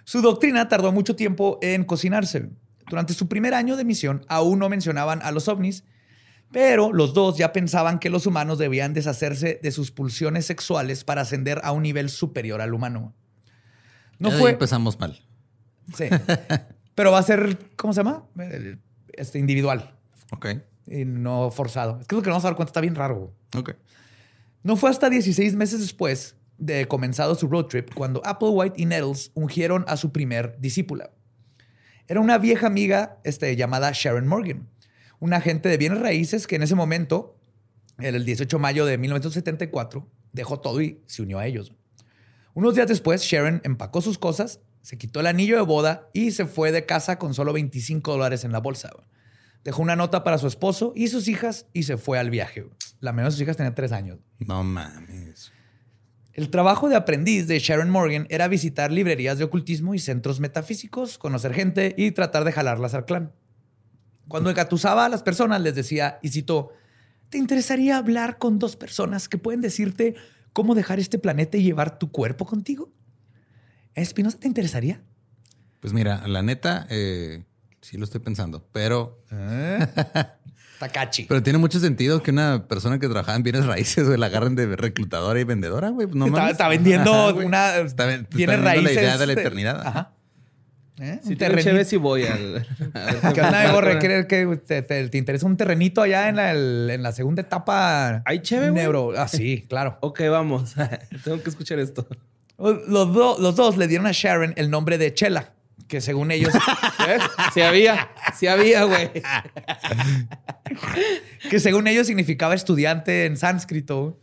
[0.05, 2.50] Su doctrina tardó mucho tiempo en cocinarse.
[2.88, 5.85] Durante su primer año de misión, aún no mencionaban a los ovnis
[6.55, 11.22] pero los dos ya pensaban que los humanos debían deshacerse de sus pulsiones sexuales para
[11.22, 13.12] ascender a un nivel superior al humano.
[14.20, 14.53] No fue.
[14.53, 15.20] empezamos mal.
[15.96, 16.05] Sí.
[16.94, 18.22] Pero va a ser, ¿cómo se llama?
[19.14, 19.96] Este, individual.
[20.31, 20.46] Ok.
[20.87, 21.98] Y no forzado.
[22.00, 23.35] Es que lo que vamos a dar cuenta está bien raro.
[23.57, 23.72] Ok.
[24.64, 29.31] No fue hasta 16 meses después de comenzado su road trip cuando Applewhite y Nettles
[29.35, 31.12] ungieron a su primer discípula.
[32.09, 34.68] Era una vieja amiga este, llamada Sharon Morgan
[35.24, 37.38] un agente de bienes raíces que en ese momento,
[37.98, 41.72] el 18 de mayo de 1974, dejó todo y se unió a ellos.
[42.53, 46.44] Unos días después, Sharon empacó sus cosas, se quitó el anillo de boda y se
[46.44, 48.90] fue de casa con solo 25 dólares en la bolsa.
[49.64, 52.68] Dejó una nota para su esposo y sus hijas y se fue al viaje.
[53.00, 54.18] La menor de sus hijas tenía tres años.
[54.38, 55.53] No mames.
[56.35, 61.16] El trabajo de aprendiz de Sharon Morgan era visitar librerías de ocultismo y centros metafísicos,
[61.16, 63.33] conocer gente y tratar de jalarlas al clan.
[64.29, 66.70] Cuando engatusaba a las personas, les decía, y cito,
[67.29, 70.14] ¿te interesaría hablar con dos personas que pueden decirte
[70.53, 72.90] cómo dejar este planeta y llevar tu cuerpo contigo?
[73.94, 75.03] ¿Espinosa te interesaría?
[75.81, 77.44] Pues mira, la neta, eh,
[77.84, 79.22] sí lo estoy pensando, pero...
[79.30, 79.86] ¿Eh?
[80.78, 81.24] Takachi.
[81.24, 84.74] Pero tiene mucho sentido que una persona que trabajaba en bienes raíces la agarren de
[84.74, 86.08] reclutadora y vendedora, güey.
[86.12, 87.76] No está, vendiendo una...
[87.76, 88.94] Está, bienes raíces.
[88.96, 89.86] la idea de la eternidad.
[89.86, 90.12] Ajá.
[91.00, 91.18] ¿Eh?
[91.24, 92.66] Si te chévere, si voy al.
[93.34, 93.98] ¿Qué onda, Borre?
[93.98, 98.22] que te, te, interesa un terrenito allá en la, en la segunda etapa?
[98.24, 98.70] ¿Hay chévere?
[98.70, 99.12] Neuro.
[99.16, 99.98] Ah, sí, claro.
[100.00, 100.74] ok, vamos.
[101.24, 102.06] Tengo que escuchar esto.
[102.56, 103.08] Los,
[103.40, 105.53] los dos le dieron a Sharon el nombre de Chela,
[105.88, 106.52] que según ellos.
[107.06, 107.22] ¿Ves?
[107.52, 109.10] Sí había, sí había, güey.
[111.50, 114.18] que según ellos significaba estudiante en sánscrito.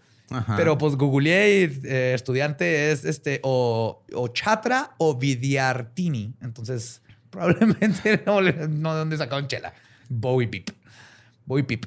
[0.55, 4.01] Pero pues googleé y eh, estudiante es este o,
[4.33, 6.35] Chatra o Vidyartini.
[6.41, 9.73] Entonces, probablemente no, no de dónde sacaron chela.
[10.07, 10.69] Bowie Pip.
[11.45, 11.85] Bowie Pip.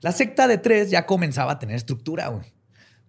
[0.00, 2.53] La secta de tres ya comenzaba a tener estructura, güey.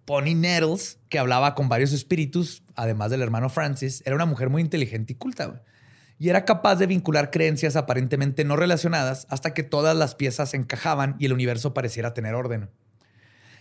[0.06, 4.62] Pony Nettles, que hablaba con varios espíritus, además del hermano Francis, era una mujer muy
[4.62, 5.62] inteligente y culta,
[6.18, 11.16] Y era capaz de vincular creencias aparentemente no relacionadas hasta que todas las piezas encajaban
[11.18, 12.70] y el universo pareciera tener orden.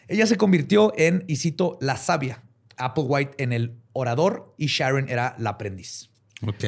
[0.07, 2.43] Ella se convirtió en, y cito, la sabia.
[2.77, 6.11] Applewhite en el orador y Sharon era la aprendiz.
[6.45, 6.63] Ok.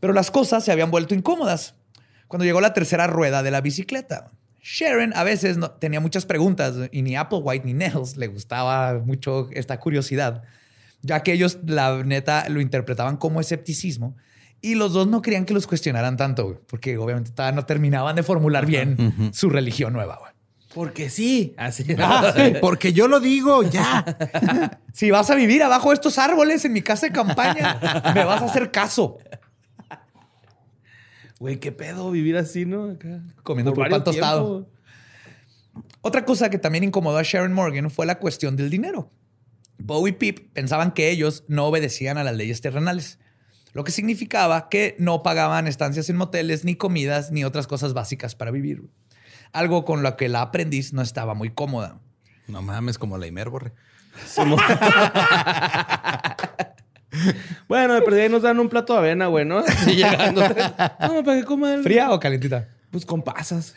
[0.00, 1.74] Pero las cosas se habían vuelto incómodas
[2.26, 4.32] cuando llegó la tercera rueda de la bicicleta.
[4.62, 9.48] Sharon a veces no, tenía muchas preguntas y ni Applewhite ni Nels le gustaba mucho
[9.52, 10.42] esta curiosidad,
[11.02, 14.16] ya que ellos, la neta, lo interpretaban como escepticismo
[14.60, 18.66] y los dos no querían que los cuestionaran tanto, porque obviamente no terminaban de formular
[18.66, 20.18] bien su religión nueva.
[20.74, 21.54] Porque sí.
[21.56, 21.84] Así.
[21.98, 24.78] Ah, porque yo lo digo, ya.
[24.92, 27.80] si vas a vivir abajo de estos árboles en mi casa de campaña,
[28.14, 29.18] me vas a hacer caso.
[31.40, 32.96] Güey, qué pedo vivir así, ¿no?
[33.42, 34.70] Comiendo por pan tostado.
[36.02, 39.10] Otra cosa que también incomodó a Sharon Morgan fue la cuestión del dinero.
[39.78, 43.18] Bo y Pip pensaban que ellos no obedecían a las leyes terrenales,
[43.72, 48.36] lo que significaba que no pagaban estancias en moteles, ni comidas, ni otras cosas básicas
[48.36, 48.82] para vivir
[49.52, 51.98] algo con lo que la aprendiz no estaba muy cómoda.
[52.46, 53.72] No mames, como la Imer, borre.
[57.68, 59.64] bueno, de perdida nos dan un plato de avena, güey, ¿no?
[59.86, 60.42] llegando.
[61.00, 61.82] No, para que coman.
[61.82, 62.68] ¿Fría o calentita?
[62.90, 63.74] Pues con pasas.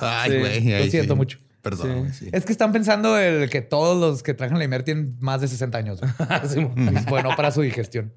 [0.00, 0.84] Ay, güey.
[0.84, 1.38] Lo siento mucho.
[1.62, 2.10] Perdón.
[2.32, 5.48] Es que están pensando el que todos los que trajan la Imer tienen más de
[5.48, 6.00] 60 años.
[6.44, 8.12] es bueno para su digestión.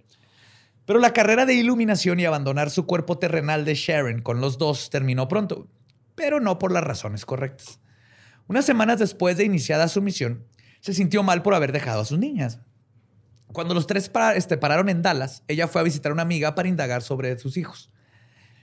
[0.85, 4.89] Pero la carrera de iluminación y abandonar su cuerpo terrenal de Sharon con los dos
[4.89, 5.67] terminó pronto,
[6.15, 7.79] pero no por las razones correctas.
[8.47, 10.45] Unas semanas después de iniciada su misión,
[10.81, 12.59] se sintió mal por haber dejado a sus niñas.
[13.53, 16.67] Cuando los tres este, pararon en Dallas, ella fue a visitar a una amiga para
[16.67, 17.89] indagar sobre sus hijos.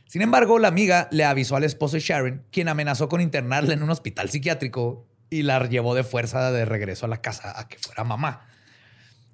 [0.06, 3.82] Sin embargo, la amiga le avisó al esposo de Sharon, quien amenazó con internarla en
[3.82, 7.78] un hospital psiquiátrico y la llevó de fuerza de regreso a la casa a que
[7.78, 8.46] fuera mamá.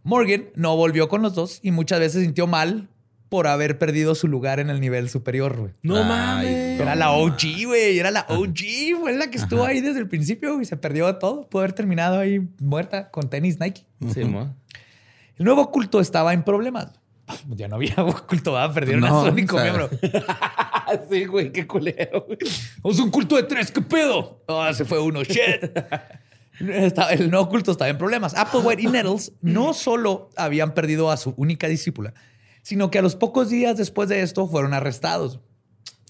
[0.03, 2.89] Morgan no volvió con los dos y muchas veces sintió mal
[3.29, 5.73] por haber perdido su lugar en el nivel superior, güey.
[5.83, 6.81] No mames.
[6.81, 7.99] Era la OG, güey.
[7.99, 9.01] Era la OG.
[9.01, 11.49] Fue la que estuvo ahí desde el principio y se perdió todo.
[11.49, 13.87] Pudo haber terminado ahí muerta con tenis Nike.
[14.13, 14.25] Sí,
[15.37, 16.89] El nuevo culto estaba en problemas.
[17.57, 17.95] Ya no había
[18.27, 18.75] culto, ¿verdad?
[18.75, 19.89] perdieron a su único miembro.
[21.11, 22.27] sí, güey, qué culero.
[22.39, 24.43] Es un culto de tres, ¿qué pedo?
[24.47, 25.71] Ah, se fue uno, shit.
[27.11, 28.35] el nuevo culto estaba en problemas.
[28.35, 32.15] Applewhite y Nettles no solo habían perdido a su única discípula,
[32.63, 35.41] sino que a los pocos días después de esto fueron arrestados.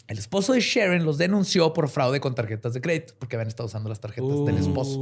[0.06, 3.68] El esposo de Sharon los denunció por fraude con tarjetas de crédito, porque habían estado
[3.68, 4.98] usando las tarjetas del esposo.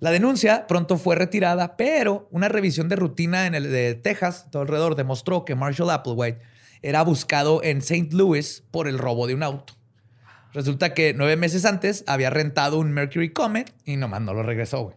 [0.00, 4.62] La denuncia pronto fue retirada, pero una revisión de rutina en el de Texas, todo
[4.62, 6.40] alrededor, demostró que Marshall Applewhite
[6.82, 8.08] era buscado en St.
[8.12, 9.74] Louis por el robo de un auto.
[10.52, 14.82] Resulta que nueve meses antes había rentado un Mercury Comet y nomás no lo regresó,
[14.82, 14.96] güey.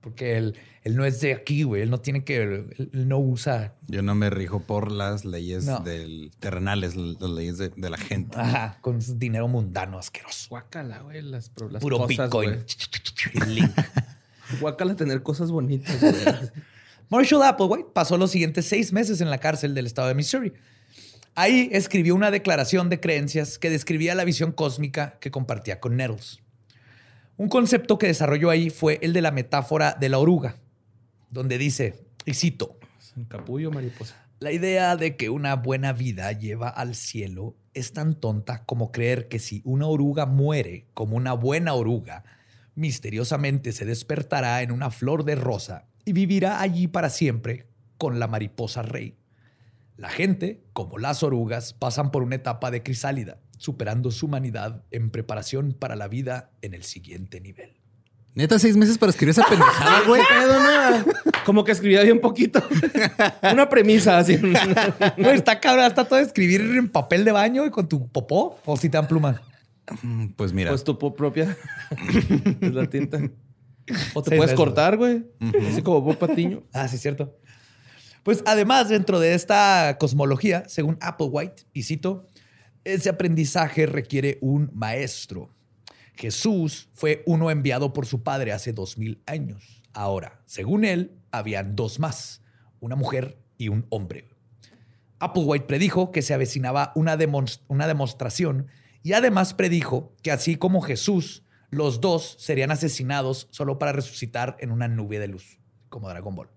[0.00, 1.80] Porque él, él, no es de aquí, güey.
[1.80, 2.42] Él no tiene que.
[2.42, 3.74] Él, no usa.
[3.86, 8.38] Yo no me rijo por las leyes del terrenales, las leyes de, la gente.
[8.38, 10.48] Ajá, con dinero mundano asqueroso.
[10.50, 11.22] Guácala, güey.
[11.22, 12.66] Las, Puro Bitcoin.
[14.60, 15.96] Guácala tener cosas bonitas.
[17.10, 20.52] Marshall Applewhite pasó los siguientes seis meses en la cárcel del estado de Missouri
[21.36, 26.40] Ahí escribió una declaración de creencias que describía la visión cósmica que compartía con Nettles.
[27.36, 30.56] Un concepto que desarrolló ahí fue el de la metáfora de la oruga,
[31.30, 32.78] donde dice, y cito,
[33.26, 34.14] capullo mariposa.
[34.38, 39.26] La idea de que una buena vida lleva al cielo es tan tonta como creer
[39.26, 42.22] que si una oruga muere como una buena oruga,
[42.74, 48.28] misteriosamente se despertará en una flor de rosa y vivirá allí para siempre con la
[48.28, 49.16] mariposa rey.
[49.96, 55.10] La gente, como las orugas, pasan por una etapa de crisálida, superando su humanidad en
[55.10, 57.76] preparación para la vida en el siguiente nivel.
[58.34, 60.20] Neta, seis meses para escribir esa pendejada, güey.
[61.44, 62.60] Como que escribía bien poquito.
[63.52, 64.40] Una premisa así.
[65.16, 68.76] No, está cabrón, está todo escribir en papel de baño y con tu popó o
[68.76, 69.40] si te dan plumas.
[70.02, 70.70] Mm, pues mira.
[70.70, 71.56] Pues tu propia.
[72.60, 73.20] es la tinta.
[74.14, 75.24] O te puedes cortar, güey.
[75.68, 76.62] Así como Bob Patiño.
[76.72, 77.38] Ah, sí, es cierto.
[78.22, 82.26] Pues además, dentro de esta cosmología, según Applewhite, y cito,
[82.84, 85.50] ese aprendizaje requiere un maestro.
[86.14, 89.82] Jesús fue uno enviado por su padre hace dos mil años.
[89.92, 92.42] Ahora, según él, habían dos más,
[92.80, 94.28] una mujer y un hombre.
[95.18, 97.18] Applewhite predijo que se avecinaba una,
[97.68, 98.68] una demostración
[99.04, 104.72] y además predijo que así como Jesús, los dos serían asesinados solo para resucitar en
[104.72, 105.58] una nube de luz,
[105.90, 106.48] como Dragon Ball.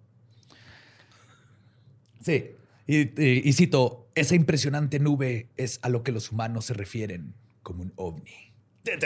[2.22, 2.52] Sí.
[2.88, 7.34] Y, cito, esa impresionante nube es a lo que los humanos se refieren
[7.64, 8.54] como un ovni.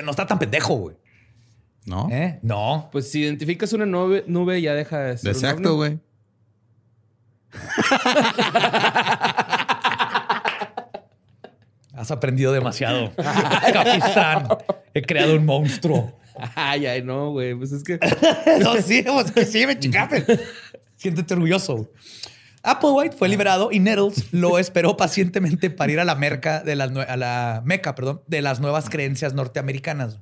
[0.03, 0.97] No está tan pendejo, güey.
[1.85, 2.09] ¿No?
[2.11, 2.37] ¿Eh?
[2.43, 2.89] No.
[2.91, 5.31] Pues si identificas una nube, nube ya deja de ser.
[5.31, 5.99] Exacto, güey.
[12.01, 13.13] Has aprendido demasiado.
[13.15, 14.47] Capistán,
[14.91, 16.11] he creado un monstruo.
[16.55, 17.53] Ay, ay, no, güey.
[17.53, 17.99] Pues es que.
[18.59, 20.39] no, sí, pues que sí, me chicaste.
[20.95, 21.91] Siéntete orgulloso.
[22.63, 26.89] Applewhite fue liberado y Nettles lo esperó pacientemente para ir a la, merca de las,
[26.91, 30.17] a la meca perdón, de las nuevas creencias norteamericanas,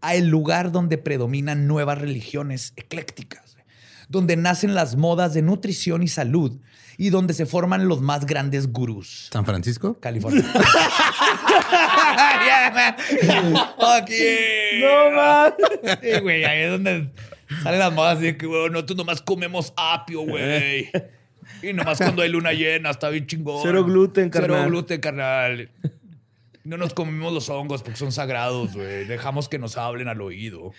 [0.00, 3.45] a el lugar donde predominan nuevas religiones eclécticas,
[4.08, 6.58] donde nacen las modas de nutrición y salud
[6.98, 9.28] y donde se forman los más grandes gurús.
[9.32, 9.98] ¿San Francisco?
[10.00, 10.44] California.
[14.80, 15.52] No más.
[16.22, 17.10] güey, ahí es donde
[17.62, 20.90] salen las modas de que, güey, nosotros nomás comemos apio, güey.
[21.62, 23.60] Y nomás cuando hay luna llena, está bien chingón.
[23.62, 24.50] Cero gluten, carnal.
[24.58, 25.70] Cero gluten, carnal.
[26.64, 29.04] No nos comemos los hongos porque son sagrados, güey.
[29.06, 30.72] Dejamos que nos hablen al oído.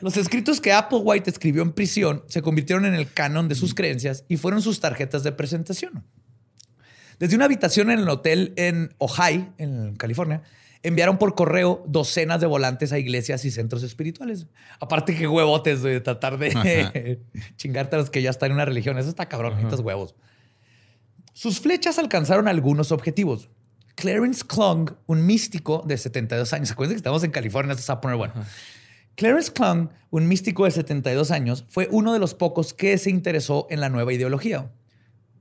[0.00, 4.24] Los escritos que Applewhite escribió en prisión se convirtieron en el canon de sus creencias
[4.28, 6.04] y fueron sus tarjetas de presentación.
[7.18, 10.42] Desde una habitación en el hotel en Ojai, en California,
[10.82, 14.46] enviaron por correo docenas de volantes a iglesias y centros espirituales.
[14.80, 17.20] Aparte que huevotes de tratar de
[17.56, 18.98] chingarte a los que ya están en una religión.
[18.98, 20.14] Eso está cabrón, estos huevos.
[21.32, 23.50] Sus flechas alcanzaron algunos objetivos.
[23.94, 26.70] Clarence Klung, un místico de 72 años.
[26.70, 28.34] Acuérdense que estamos en California, esto se va a poner bueno.
[29.16, 33.66] Clarence Klung, un místico de 72 años, fue uno de los pocos que se interesó
[33.70, 34.70] en la nueva ideología.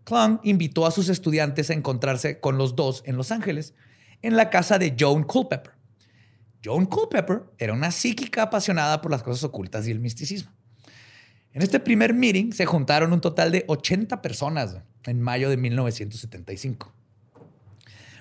[0.05, 3.73] Klung invitó a sus estudiantes a encontrarse con los dos en Los Ángeles,
[4.21, 5.73] en la casa de Joan Culpeper.
[6.63, 10.51] Joan Culpeper era una psíquica apasionada por las cosas ocultas y el misticismo.
[11.51, 16.93] En este primer meeting se juntaron un total de 80 personas en mayo de 1975.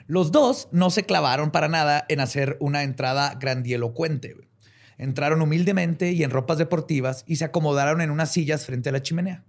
[0.07, 4.44] Los dos no se clavaron para nada en hacer una entrada grandielocuente.
[4.99, 9.03] Entraron humildemente y en ropas deportivas y se acomodaron en unas sillas frente a la
[9.03, 9.45] chimenea.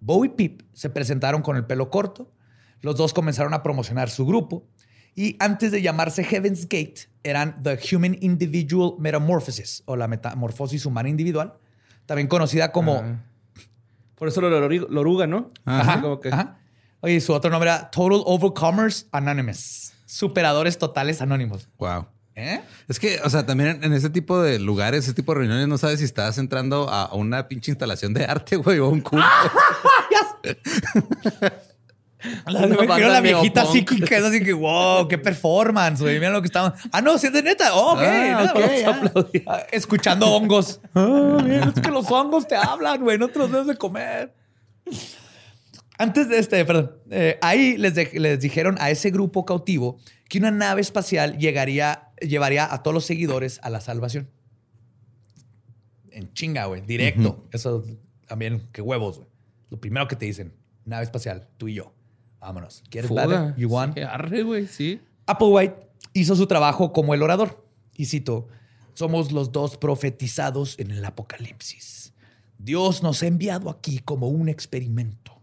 [0.00, 2.32] Bo y Pip se presentaron con el pelo corto.
[2.80, 4.66] Los dos comenzaron a promocionar su grupo
[5.14, 11.08] y antes de llamarse Heaven's Gate eran The Human Individual Metamorphosis o la metamorfosis humana
[11.08, 11.54] individual,
[12.06, 12.94] también conocida como...
[12.94, 13.24] Ah.
[14.14, 15.52] Por eso lo, oruga, ¿no?
[15.64, 16.58] Ajá, ajá.
[17.00, 19.92] Oye, su otro nombre era Total Overcomers Anonymous.
[20.06, 21.68] Superadores totales anónimos.
[21.78, 22.06] Wow.
[22.38, 22.60] ¿Eh?
[22.86, 25.76] Es que, o sea, también en ese tipo de lugares, ese tipo de reuniones, no
[25.76, 29.26] sabes si estás entrando a una pinche instalación de arte, güey, o un culto.
[32.46, 36.18] La, la viejita psíquica es así que, wow, qué performance, güey.
[36.18, 36.74] Mira lo que estaban.
[36.90, 37.74] Ah, no, si es de neta.
[37.74, 38.02] Oh, ok.
[38.02, 40.80] Ah, okay ah, escuchando hongos.
[40.94, 43.18] Ah, mira, es que los hongos te hablan, güey.
[43.18, 44.34] No te los debes de comer.
[45.96, 49.98] Antes de este, perdón, eh, ahí les, les dijeron a ese grupo cautivo
[50.28, 54.30] que una nave espacial llegaría, llevaría a todos los seguidores a la salvación.
[56.10, 57.46] En chinga, güey, directo.
[57.52, 57.84] Eso
[58.26, 59.28] también, qué huevos, güey.
[59.70, 60.54] Lo primero que te dicen,
[60.84, 61.92] nave espacial, tú y yo.
[62.40, 62.82] Vámonos.
[62.90, 63.54] ¿Quieres Fuga.
[63.56, 63.98] You want?
[63.98, 65.00] arre, güey, sí.
[65.26, 65.76] Applewhite
[66.12, 67.64] hizo su trabajo como el orador.
[67.94, 68.48] Y cito,
[68.94, 72.14] somos los dos profetizados en el apocalipsis.
[72.58, 75.38] Dios nos ha enviado aquí como un experimento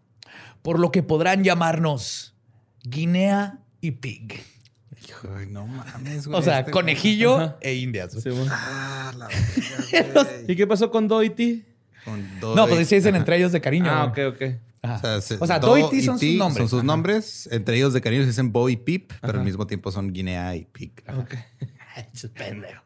[0.65, 2.33] por lo que podrán llamarnos
[2.81, 4.43] Guinea y Pig.
[5.49, 6.39] No mames, güey.
[6.39, 8.15] O sea, este conejillo e indias.
[8.49, 9.29] ah, la
[10.47, 11.65] ¿Y qué pasó con Doity?
[12.41, 13.89] no, pues sí dicen entre ellos de cariño.
[13.89, 14.41] Ah, ok, ok.
[15.39, 16.57] O sea, Doity son sus nombres.
[16.57, 17.49] Son sus nombres.
[17.51, 20.55] Entre ellos de cariño se dicen Bo y Pip, pero al mismo tiempo son Guinea
[20.55, 20.91] y Pig.
[21.17, 21.35] Ok.
[22.33, 22.83] pendejo.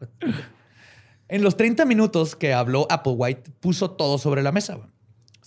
[1.28, 4.80] En los 30 minutos que habló Applewhite, puso todo sobre la mesa.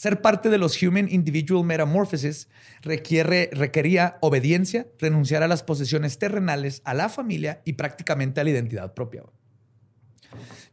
[0.02, 2.48] Ser parte de los Human Individual Metamorphosis
[2.80, 8.50] requiere, requería obediencia, renunciar a las posesiones terrenales, a la familia y prácticamente a la
[8.50, 9.22] identidad propia.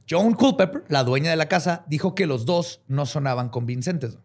[0.09, 4.17] Joan Culpepper, la dueña de la casa, dijo que los dos no sonaban convincentes.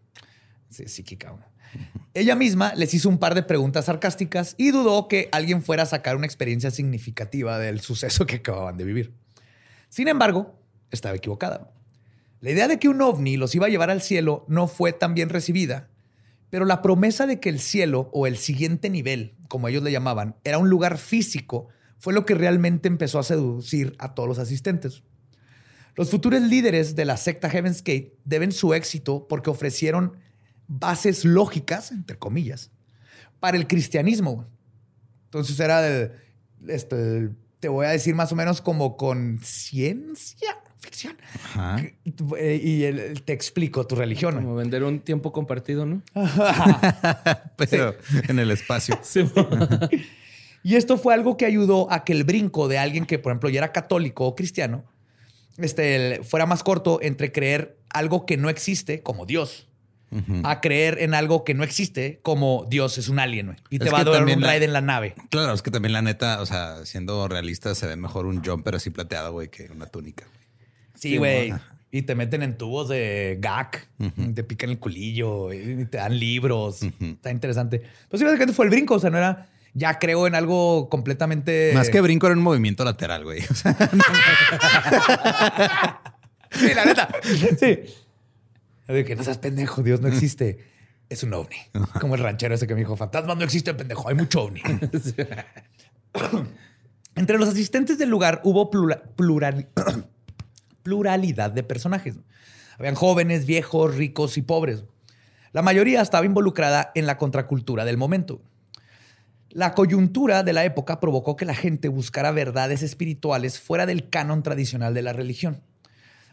[0.71, 1.37] Sí, psíquica.
[2.15, 5.85] Ella misma les hizo un par de preguntas sarcásticas y dudó que alguien fuera a
[5.85, 9.13] sacar una experiencia significativa del suceso que acababan de vivir.
[9.87, 10.57] Sin embargo,
[10.89, 11.74] estaba equivocada.
[12.41, 15.13] La idea de que un ovni los iba a llevar al cielo no fue tan
[15.13, 15.89] bien recibida,
[16.49, 20.35] pero la promesa de que el cielo o el siguiente nivel, como ellos le llamaban,
[20.43, 25.03] era un lugar físico, fue lo que realmente empezó a seducir a todos los asistentes.
[25.95, 30.17] Los futuros líderes de la secta Heaven's Gate deben su éxito porque ofrecieron
[30.67, 32.71] bases lógicas, entre comillas,
[33.39, 34.45] para el cristianismo.
[35.25, 36.11] Entonces era el,
[36.67, 40.57] este, te voy a decir más o menos como con ciencia
[42.37, 44.35] Eh, y te explico tu religión.
[44.35, 46.01] Como vender un tiempo compartido, ¿no?
[47.57, 47.95] Pero
[48.27, 48.99] en el espacio.
[50.63, 53.49] y esto fue algo que ayudó a que el brinco de alguien que, por ejemplo,
[53.49, 54.83] ya era católico o cristiano,
[55.57, 59.67] este, fuera más corto entre creer algo que no existe, como Dios,
[60.43, 63.99] a creer en algo que no existe, como Dios es un alien, Y te va
[63.99, 65.15] a dar un raid en la nave.
[65.29, 68.75] Claro, es que también la neta, o sea, siendo realista, se ve mejor un jumper
[68.75, 70.25] así plateado, güey, que una túnica.
[70.95, 71.53] Sí, güey.
[71.91, 73.87] y te meten en tubos de GAC,
[74.33, 76.81] te pican el culillo y te dan libros.
[76.83, 77.81] Está interesante.
[78.09, 81.71] Pues sí, básicamente fue el brinco, o sea, no era ya creo en algo completamente.
[81.75, 83.41] Más que brinco era un movimiento lateral, güey.
[86.51, 87.09] sí, la neta.
[87.59, 87.79] Sí.
[88.87, 90.73] que no seas pendejo, Dios no existe.
[91.09, 91.57] Es un ovni.
[91.99, 94.61] Como el ranchero ese que me dijo, fantasmas no existe, pendejo, hay mucho ovni.
[97.15, 99.69] Entre los asistentes del lugar hubo plural
[100.85, 102.15] pluralidad de personajes.
[102.77, 104.83] Habían jóvenes, viejos, ricos y pobres.
[105.51, 108.39] La mayoría estaba involucrada en la contracultura del momento.
[109.49, 114.43] La coyuntura de la época provocó que la gente buscara verdades espirituales fuera del canon
[114.43, 115.61] tradicional de la religión.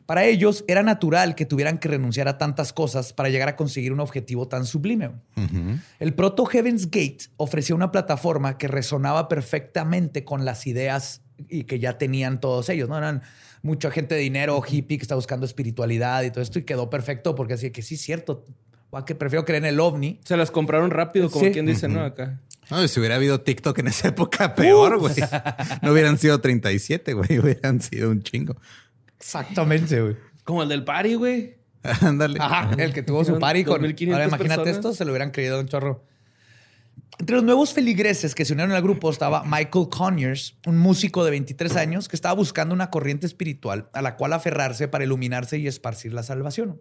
[0.05, 3.93] Para ellos era natural que tuvieran que renunciar a tantas cosas para llegar a conseguir
[3.93, 5.13] un objetivo tan sublime.
[5.99, 11.79] El proto Heaven's Gate ofrecía una plataforma que resonaba perfectamente con las ideas y que
[11.79, 12.89] ya tenían todos ellos.
[12.89, 13.23] No eran
[13.63, 17.35] mucha gente de dinero, hippie que está buscando espiritualidad y todo esto y quedó perfecto
[17.35, 18.45] porque así que sí es cierto.
[19.07, 20.21] Que prefiero creer en el ovni.
[20.23, 22.05] Se las compraron rápido, como quien dice, ¿no?
[22.05, 22.41] Acá.
[22.71, 25.15] No, si hubiera habido TikTok en esa época, peor, güey.
[25.81, 27.39] no hubieran sido 37, güey.
[27.39, 28.57] Hubieran sido un chingo.
[29.19, 30.17] Exactamente, güey.
[30.45, 31.57] Como el del party, güey.
[31.83, 32.39] Ándale.
[32.41, 33.83] Ajá, el que tuvo su party con.
[33.85, 36.05] Ahora imagínate esto, se lo hubieran creído un chorro.
[37.19, 41.31] Entre los nuevos feligreses que se unieron al grupo estaba Michael Conyers, un músico de
[41.31, 45.67] 23 años que estaba buscando una corriente espiritual a la cual aferrarse para iluminarse y
[45.67, 46.81] esparcir la salvación.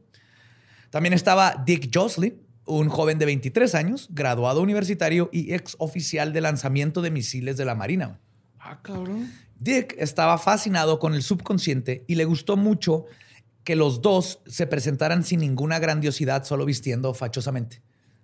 [0.90, 6.42] También estaba Dick Joslin, un joven de 23 años, graduado universitario y ex oficial de
[6.42, 8.20] lanzamiento de misiles de la Marina.
[8.60, 9.32] Ah, cabrón.
[9.60, 13.06] Dick estaba fascinado con el subconsciente y le gustó mucho
[13.64, 17.82] que los dos se presentaran sin ninguna grandiosidad, solo vistiendo fachosamente.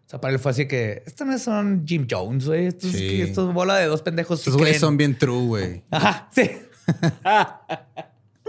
[0.08, 2.68] O sea, para él fue así que, estos no son Jim Jones, güey.
[2.68, 3.30] Estos, sí.
[3.54, 4.40] bola de dos pendejos.
[4.40, 5.84] Estos güeyes son bien true, güey.
[5.92, 6.50] Ajá, sí.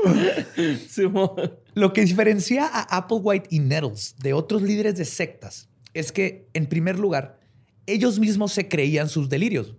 [1.75, 6.67] Lo que diferencia a Applewhite y Nettles de otros líderes de sectas es que, en
[6.67, 7.41] primer lugar,
[7.87, 9.75] ellos mismos se creían sus delirios.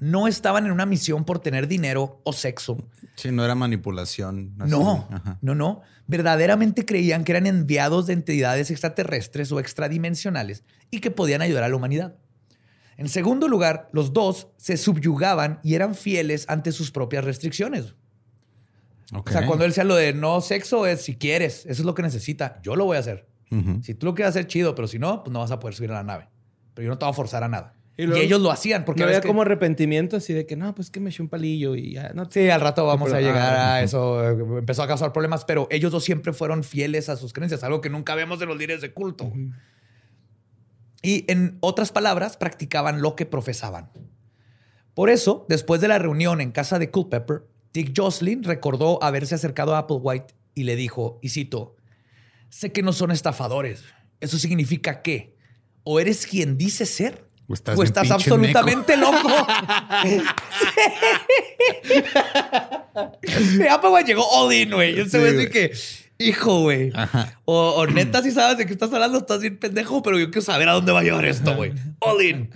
[0.00, 2.78] No estaban en una misión por tener dinero o sexo.
[3.16, 4.56] Sí, no era manipulación.
[4.56, 5.08] No,
[5.40, 5.82] no, no.
[6.06, 11.68] Verdaderamente creían que eran enviados de entidades extraterrestres o extradimensionales y que podían ayudar a
[11.68, 12.16] la humanidad.
[12.96, 17.94] En segundo lugar, los dos se subyugaban y eran fieles ante sus propias restricciones.
[19.12, 21.94] O sea, cuando él decía lo de no sexo es si quieres, eso es lo
[21.94, 23.26] que necesita, yo lo voy a hacer.
[23.82, 25.90] Si tú lo quieres hacer, chido, pero si no, pues no vas a poder subir
[25.92, 26.28] a la nave.
[26.74, 27.72] Pero yo no te voy a forzar a nada.
[28.00, 31.10] Y, ellos lo hacían porque había como arrepentimiento así de que no, pues que me
[31.10, 32.12] eché un palillo y ya.
[32.14, 34.24] No, sí, al rato vamos a llegar ah, a eso.
[34.24, 37.90] Empezó a causar problemas, pero ellos dos siempre fueron fieles a sus creencias, algo que
[37.90, 39.32] nunca vemos de los líderes de culto.
[41.02, 43.90] Y en otras palabras, practicaban lo que profesaban.
[44.94, 49.74] Por eso, después de la reunión en casa de Culpepper, Dick Jocelyn recordó haberse acercado
[49.74, 51.74] a Applewhite y le dijo, y cito,
[52.50, 53.84] Sé que no son estafadores.
[54.20, 55.36] Eso significa que
[55.84, 59.28] o eres quien dice ser o estás, absolutamente loco.
[63.58, 64.96] Ya, llegó Odin, güey.
[64.96, 65.72] Yo voy a que,
[66.18, 66.92] hijo, güey.
[67.44, 70.68] O, neta, si sabes de qué estás hablando, estás bien pendejo, pero yo quiero saber
[70.68, 71.72] a dónde va a llevar esto, güey.
[72.00, 72.50] Odin.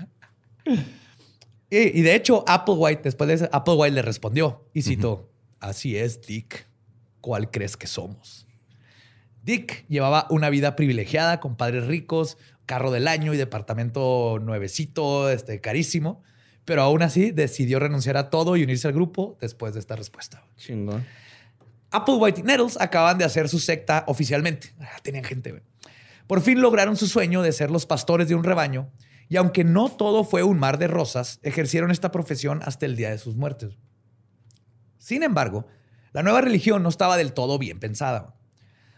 [1.70, 5.30] Y, y, de hecho, Applewhite, después de eso, Applewhite le respondió y citó:
[5.60, 6.66] Así es, Dick.
[7.20, 8.46] ¿Cuál crees que somos?
[9.42, 12.36] Dick llevaba una vida privilegiada con padres ricos,
[12.66, 16.22] carro del año y departamento nuevecito, este, carísimo.
[16.64, 20.44] Pero aún así decidió renunciar a todo y unirse al grupo después de esta respuesta.
[20.56, 21.04] Chingón.
[21.90, 24.72] Applewhite y Nettles acaban de hacer su secta oficialmente.
[24.80, 25.62] Ah, tenían gente,
[26.26, 28.90] Por fin lograron su sueño de ser los pastores de un rebaño.
[29.28, 33.10] Y aunque no todo fue un mar de rosas, ejercieron esta profesión hasta el día
[33.10, 33.78] de sus muertes.
[34.98, 35.66] Sin embargo,
[36.12, 38.36] la nueva religión no estaba del todo bien pensada.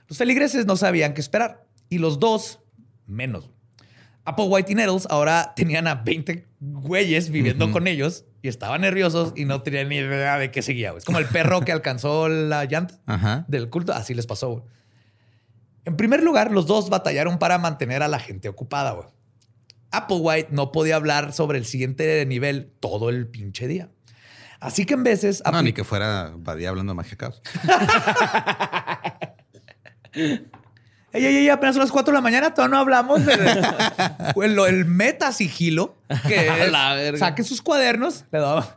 [0.06, 2.60] Los feligreses no sabían qué esperar y los dos
[3.06, 3.50] menos.
[4.26, 9.44] White y Nettles ahora tenían a 20 güeyes viviendo con ellos y estaban nerviosos y
[9.44, 10.94] no tenían ni idea de qué seguía.
[10.96, 13.92] Es como el perro que alcanzó la llanta del culto.
[13.92, 14.64] Así les pasó.
[15.84, 18.96] En primer lugar, los dos batallaron para mantener a la gente ocupada.
[19.90, 23.90] Applewhite no podía hablar sobre el siguiente nivel todo el pinche día.
[24.60, 25.42] Así que en veces...
[25.50, 27.18] No, ni que fuera Badía hablando de magia
[30.12, 30.46] Ey,
[31.14, 33.40] ey, ey, apenas son las 4 de la mañana, todavía no hablamos del
[34.68, 35.96] el, meta sigilo,
[36.28, 38.76] que saque sus cuadernos, le daba.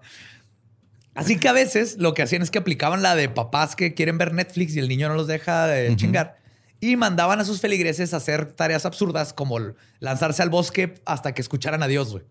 [1.16, 4.20] Así que a veces lo que hacían es que aplicaban la de papás que quieren
[4.20, 6.38] ver Netflix y el niño no los deja de chingar.
[6.80, 9.58] Y mandaban a sus feligreses a hacer tareas absurdas como
[10.00, 12.24] lanzarse al bosque hasta que escucharan a Dios, güey.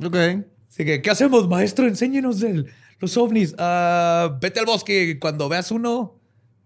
[0.00, 0.44] Ok.
[0.68, 1.88] Así que, ¿qué hacemos, maestro?
[1.88, 2.66] Enséñenos de
[3.00, 3.56] los ovnis.
[3.58, 5.18] Ah, vete al bosque.
[5.18, 6.16] Cuando veas uno,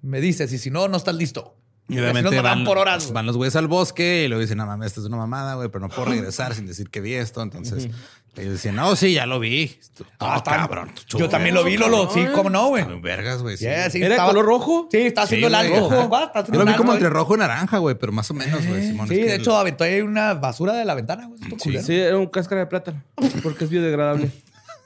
[0.03, 0.53] me dices.
[0.53, 1.57] Y si no, no estás listo.
[1.87, 4.87] Y obviamente van, por horas, van los güeyes al bosque y luego dicen, no mames,
[4.89, 7.43] esto es una mamada, güey, pero no puedo regresar sin decir que vi esto.
[7.43, 7.91] Entonces
[8.37, 9.79] ellos decían, no, sí, ya lo vi.
[10.19, 10.91] Ah, cabrón.
[11.09, 12.11] Yo también lo vi, Lolo.
[12.13, 12.85] Sí, cómo no, güey.
[13.01, 13.59] Vergas, güey.
[13.59, 13.67] Sí.
[13.67, 14.31] ¿Era estaba...
[14.31, 14.89] color rojo?
[14.91, 15.91] Sí, está haciendo el algo.
[15.91, 18.97] Yo lo vi como entre rojo y naranja, güey, pero más o menos, güey.
[19.09, 21.39] Sí, de hecho, aventó ahí una basura de la ventana, güey.
[21.59, 23.03] Sí, sí, era un cáscara de plátano,
[23.43, 24.31] porque es biodegradable.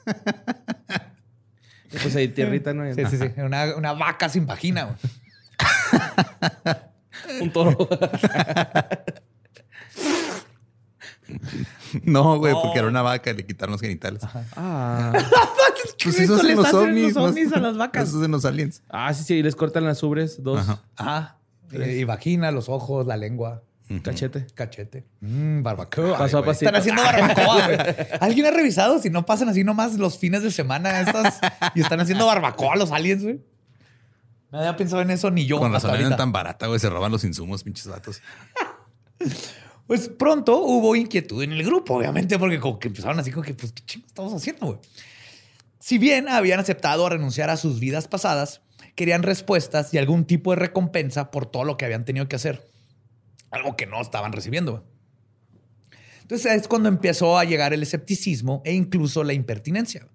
[1.89, 2.93] pues ahí tierrita, ¿no?
[2.93, 3.31] Sí, sí, sí.
[3.37, 4.97] Una, una vaca sin vagina, güey.
[7.41, 7.77] Un toro.
[12.03, 14.21] No, güey, porque era una vaca y le quitaron los genitales.
[14.55, 15.13] Ah.
[16.03, 17.13] pues eso hacen los ovnis.
[17.13, 18.09] los ovnis a las vacas.
[18.09, 18.83] Eso hacen los aliens.
[18.89, 19.35] ah, sí, sí.
[19.35, 20.59] Y les cortan las ubres, dos.
[20.59, 20.81] Ajá.
[20.97, 21.35] Ah,
[21.71, 23.63] y vagina, los ojos, la lengua.
[24.03, 24.45] Cachete.
[24.53, 25.03] Cachete.
[25.21, 26.17] Mmm, barbacoa.
[26.17, 26.51] Paso a Ay.
[26.51, 27.77] Están haciendo barbacoa, güey.
[28.19, 31.39] ¿Alguien ha revisado si no pasan así nomás los fines de semana estas
[31.73, 33.41] y están haciendo barbacoa los aliens, güey?
[34.51, 35.59] Nadie ha pensado en eso, ni yo.
[35.59, 36.79] Con razón eran tan barata, güey.
[36.79, 38.21] Se roban los insumos, pinches vatos.
[39.89, 43.55] Pues pronto hubo inquietud en el grupo, obviamente, porque como que empezaron así como que,
[43.55, 44.77] pues, ¿qué chingo estamos haciendo, güey?
[45.79, 48.61] Si bien habían aceptado a renunciar a sus vidas pasadas,
[48.93, 52.69] querían respuestas y algún tipo de recompensa por todo lo que habían tenido que hacer.
[53.49, 54.73] Algo que no estaban recibiendo.
[54.73, 54.83] güey.
[56.21, 60.07] Entonces es cuando empezó a llegar el escepticismo e incluso la impertinencia.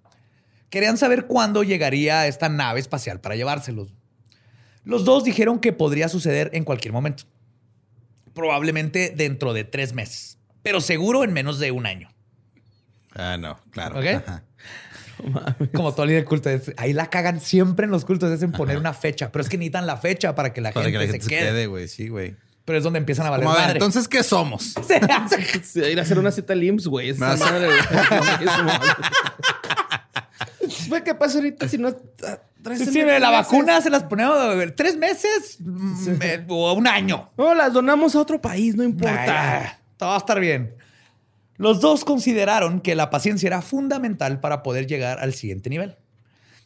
[0.69, 3.93] Querían saber cuándo llegaría esta nave espacial para llevárselos.
[4.85, 7.25] Los dos dijeron que podría suceder en cualquier momento
[8.33, 12.09] probablemente dentro de tres meses, pero seguro en menos de un año.
[13.13, 13.95] Ah, no, claro.
[15.73, 16.49] Como todo líder culto.
[16.49, 19.47] es- ahí la cagan siempre en los cultos, es en poner una fecha, pero es
[19.49, 21.67] que necesitan la fecha para que la, Para gente, que la gente se se quede.
[21.67, 21.87] güey.
[21.87, 22.35] Sí, güey.
[22.65, 23.77] Pero es donde empiezan a valer Como, a ver, madre.
[23.77, 24.73] entonces, ¿qué somos?
[25.63, 27.13] Sí, ir a hacer una cita al IMSS, güey.
[27.13, 27.79] Madre, güey.
[30.87, 33.21] Güey, ¿Qué pasa ahorita si no ah, traes Sí, la meses?
[33.31, 37.31] vacuna se las ponemos eh, tres meses mm, eh, o un año.
[37.37, 39.79] No, las donamos a otro país, no importa.
[39.97, 40.75] todo va a estar bien.
[41.57, 45.95] Los dos consideraron que la paciencia era fundamental para poder llegar al siguiente nivel.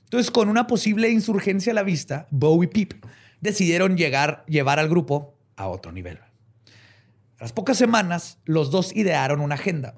[0.05, 2.93] Entonces, con una posible insurgencia a la vista, Bo y Pip
[3.41, 6.17] decidieron llegar, llevar al grupo a otro nivel.
[6.17, 9.93] A las pocas semanas, los dos idearon una agenda.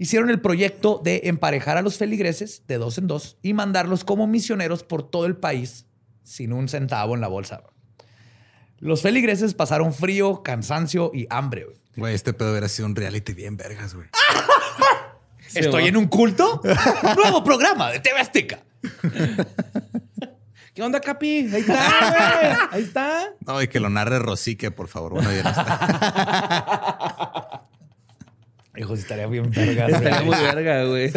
[0.00, 4.26] Hicieron el proyecto de emparejar a los feligreses de dos en dos y mandarlos como
[4.26, 5.84] misioneros por todo el país
[6.22, 7.62] sin un centavo en la bolsa.
[8.78, 11.66] Los feligreses pasaron frío, cansancio y hambre.
[11.66, 11.76] güey.
[11.96, 14.08] Güey, este pedo hubiera sido un reality bien vergas, güey.
[15.54, 16.62] ¿Estoy en un culto?
[17.16, 18.60] Nuevo programa de TV Azteca.
[20.74, 21.40] ¿Qué onda, Capi?
[21.52, 21.74] Ahí está,
[22.40, 22.56] güey.
[22.70, 23.34] Ahí está.
[23.46, 25.12] No, y que lo narre Rosique, por favor.
[25.12, 25.66] Bueno, ya no está.
[28.80, 29.86] Hijo, sí estaría bien verga.
[29.88, 31.12] Estaría muy verga, güey.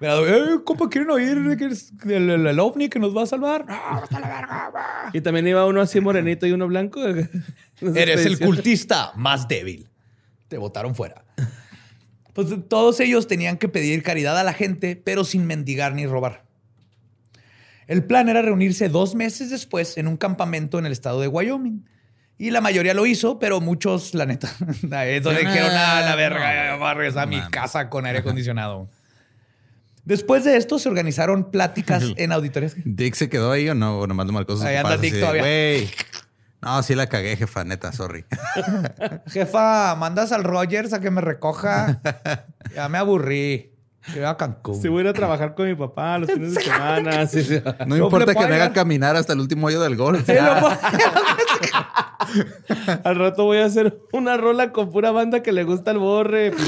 [0.00, 3.26] Pero, eh, compa, ¿quieren oír que es el, el- el ovni que nos va a
[3.26, 3.64] salvar?
[3.66, 5.10] No, está la verga.
[5.12, 7.00] Y también iba uno así morenito y uno blanco.
[7.94, 9.88] Eres el cultista más débil.
[10.48, 11.24] Te votaron fuera.
[12.32, 16.44] Pues todos ellos tenían que pedir caridad a la gente, pero sin mendigar ni robar.
[17.88, 21.84] El plan era reunirse dos meses después en un campamento en el estado de Wyoming.
[22.38, 24.48] Y la mayoría lo hizo, pero muchos, la neta,
[24.82, 28.88] le dijeron a la verga, No, voy a regresar a mi casa con aire acondicionado.
[30.04, 32.76] Después de esto se organizaron pláticas en auditorias.
[32.84, 33.98] ¿Dick se quedó ahí o no?
[33.98, 35.90] O nomás le marcó sus Ahí anda Dick todavía.
[36.62, 38.24] No, sí la cagué, jefa, neta, sorry.
[39.28, 42.00] Jefa, mandas al Rogers a que me recoja.
[42.74, 43.77] Ya me aburrí.
[44.12, 44.80] Que voy a Cancún.
[44.80, 47.26] Si voy a ir a trabajar con mi papá los fines de semana.
[47.30, 47.60] sí, sí.
[47.86, 50.22] No importa que me haga caminar hasta el último hoyo del gol.
[50.24, 50.78] Sí, lo puedo-
[53.04, 56.52] Al rato voy a hacer una rola con pura banda que le gusta el borre.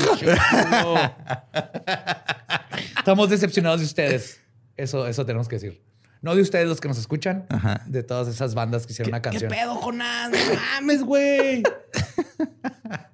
[2.98, 4.40] Estamos decepcionados de ustedes.
[4.76, 5.82] Eso, eso tenemos que decir.
[6.22, 7.82] No de ustedes los que nos escuchan, Ajá.
[7.86, 9.50] de todas esas bandas que hicieron una ¿Qué canción.
[9.50, 10.30] pedo, Jonás?
[10.30, 10.36] No
[10.74, 11.62] mames, güey.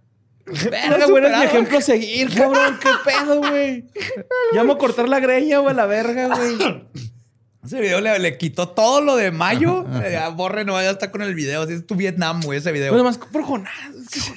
[0.46, 2.78] Verga, güey, eres mi ejemplo a seguir, cabrón.
[2.80, 3.84] ¿Qué pedo, güey?
[4.52, 6.84] Llamo a cortar la greña, güey, la verga, güey.
[7.64, 9.84] Ese video le, le quitó todo lo de mayo.
[10.04, 11.62] Eh, borre, no, ya está con el video.
[11.62, 12.92] Así es tu Vietnam, güey, ese video.
[12.92, 13.72] Pues nomás por Jonás.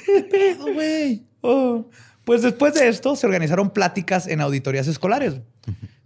[0.03, 1.28] ¿Qué pedo, güey?
[1.41, 1.86] Oh.
[2.26, 5.41] Pues después de esto se organizaron pláticas en auditorías escolares.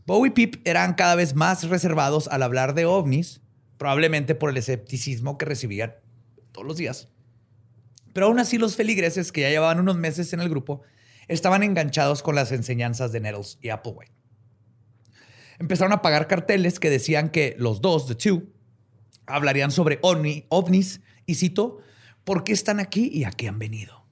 [0.05, 3.39] Bo y Pip eran cada vez más reservados al hablar de ovnis,
[3.77, 5.95] probablemente por el escepticismo que recibían
[6.51, 7.07] todos los días.
[8.13, 10.81] Pero aún así los feligreses que ya llevaban unos meses en el grupo
[11.27, 14.11] estaban enganchados con las enseñanzas de Nettles y Applewhite.
[15.59, 18.43] Empezaron a pagar carteles que decían que los dos, The Two,
[19.25, 21.79] hablarían sobre ovni- ovnis y cito,
[22.23, 24.03] ¿por qué están aquí y a qué han venido?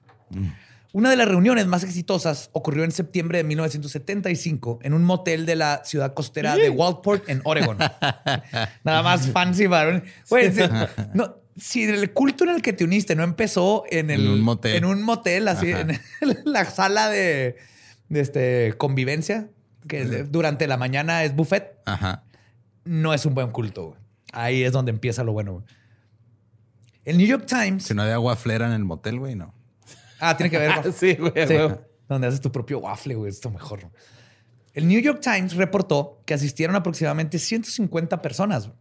[0.94, 5.56] Una de las reuniones más exitosas ocurrió en septiembre de 1975 en un motel de
[5.56, 7.78] la ciudad costera de Walport, en Oregon.
[8.84, 10.04] Nada más fancy, varón.
[11.14, 14.40] No, si el culto en el que te uniste no empezó en, el, En un
[14.42, 14.74] motel.
[14.76, 15.80] En un motel, así, Ajá.
[15.82, 16.00] en
[16.44, 17.56] la sala de,
[18.08, 19.48] de este, convivencia,
[19.88, 22.24] que durante la mañana es buffet, Ajá.
[22.84, 23.88] no es un buen culto.
[23.88, 23.98] güey.
[24.32, 25.52] Ahí es donde empieza lo bueno.
[25.54, 25.64] güey.
[27.04, 27.84] El New York Times.
[27.84, 29.52] Si no había agua flera en el motel, güey, no.
[30.20, 30.70] Ah, tiene que ver.
[30.94, 31.32] Sí, güey.
[31.48, 31.74] Sí, güey.
[32.08, 33.30] donde haces tu propio waffle, güey.
[33.30, 33.90] Esto mejor.
[34.72, 38.68] El New York Times reportó que asistieron aproximadamente 150 personas.
[38.68, 38.78] güey.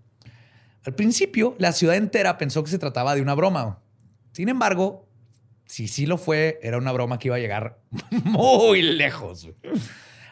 [0.85, 3.79] Al principio, la ciudad entera pensó que se trataba de una broma.
[4.31, 5.07] Sin embargo,
[5.65, 7.79] si sí lo fue, era una broma que iba a llegar
[8.23, 9.49] muy lejos.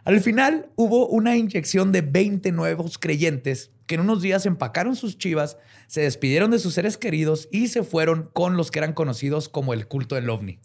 [0.04, 5.18] Al final hubo una inyección de 20 nuevos creyentes que en unos días empacaron sus
[5.18, 9.50] chivas, se despidieron de sus seres queridos y se fueron con los que eran conocidos
[9.50, 10.60] como el culto del ovni,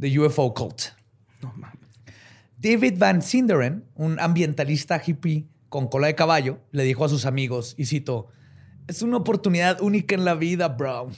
[0.00, 0.82] the UFO cult.
[2.58, 7.74] David Van Sinderen, un ambientalista hippie con cola de caballo, le dijo a sus amigos,
[7.76, 8.28] y cito,
[8.88, 11.10] es una oportunidad única en la vida, bro.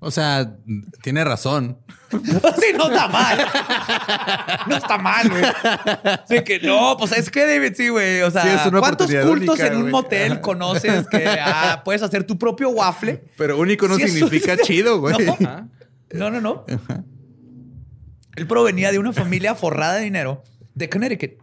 [0.00, 0.56] O sea,
[1.02, 1.78] tiene razón.
[2.10, 3.38] sí, no está mal.
[4.68, 5.42] No está mal, güey.
[6.28, 8.22] Sí, que no, pues es que David, sí, güey.
[8.22, 13.24] O sea, ¿cuántos cultos en un motel conoces que ah, puedes hacer tu propio waffle?
[13.36, 15.16] Pero único no significa chido, güey.
[16.12, 16.64] No, no, no.
[18.36, 20.44] Él provenía de una familia forrada de dinero
[20.74, 21.42] de Connecticut.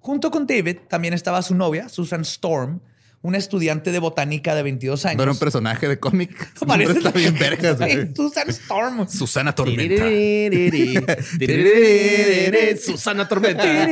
[0.00, 2.80] Junto con David también estaba su novia, Susan Storm,
[3.24, 5.16] una estudiante de botánica de 22 años.
[5.16, 6.52] No era un personaje de cómic.
[6.66, 7.78] Parece está bien vergas,
[8.14, 9.08] Susan Storm.
[9.08, 10.04] Susana Tormenta.
[12.84, 13.88] Susana Tormenta.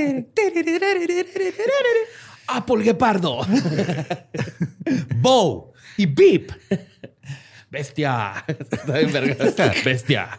[2.47, 3.47] Apple Guepardo.
[5.17, 6.53] Bo y Beep.
[7.71, 8.45] Bestia.
[8.47, 9.55] Está bien vergas.
[9.83, 10.39] Bestia.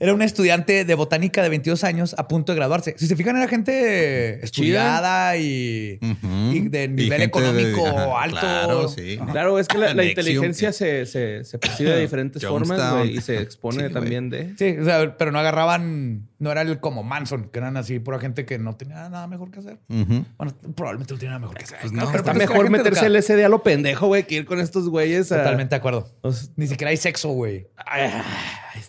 [0.00, 2.94] Era un estudiante de botánica de 22 años a punto de graduarse.
[2.96, 8.38] Si se fijan, era gente estudiada y, de nivel económico alto.
[8.38, 9.18] Claro, sí.
[9.32, 14.30] claro, es que la, inteligencia se, se, percibe de diferentes formas y se expone también
[14.30, 14.54] de.
[14.56, 14.76] Sí,
[15.18, 18.76] pero no agarraban, no era el como Manson, que eran así pura gente que no
[18.76, 19.78] tenía nada mejor que hacer.
[19.88, 21.78] Bueno, probablemente no tenía nada mejor que hacer.
[21.80, 24.60] Pues no, pero está mejor meterse el SD a lo pendejo, güey, que ir con
[24.60, 25.28] estos güeyes.
[25.28, 26.08] Totalmente de acuerdo.
[26.54, 27.66] Ni siquiera hay sexo, güey.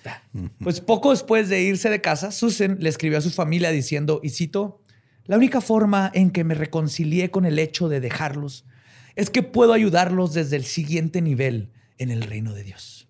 [0.10, 0.54] Está.
[0.60, 4.30] Pues poco después de irse de casa, Susan le escribió a su familia diciendo, y
[4.30, 4.82] cito,
[5.26, 8.66] la única forma en que me reconcilié con el hecho de dejarlos
[9.16, 13.08] es que puedo ayudarlos desde el siguiente nivel en el reino de Dios.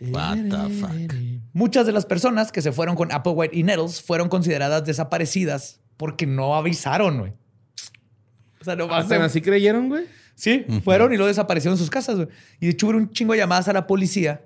[0.00, 1.14] What the fuck?
[1.52, 6.26] Muchas de las personas que se fueron con Applewhite y Nettles fueron consideradas desaparecidas porque
[6.26, 7.32] no avisaron, güey.
[8.60, 10.06] O sea, no ¿Así creyeron, güey?
[10.34, 12.28] Sí, fueron y lo desaparecieron en sus casas, güey.
[12.60, 14.42] Y de hecho hubo un chingo de llamadas a la policía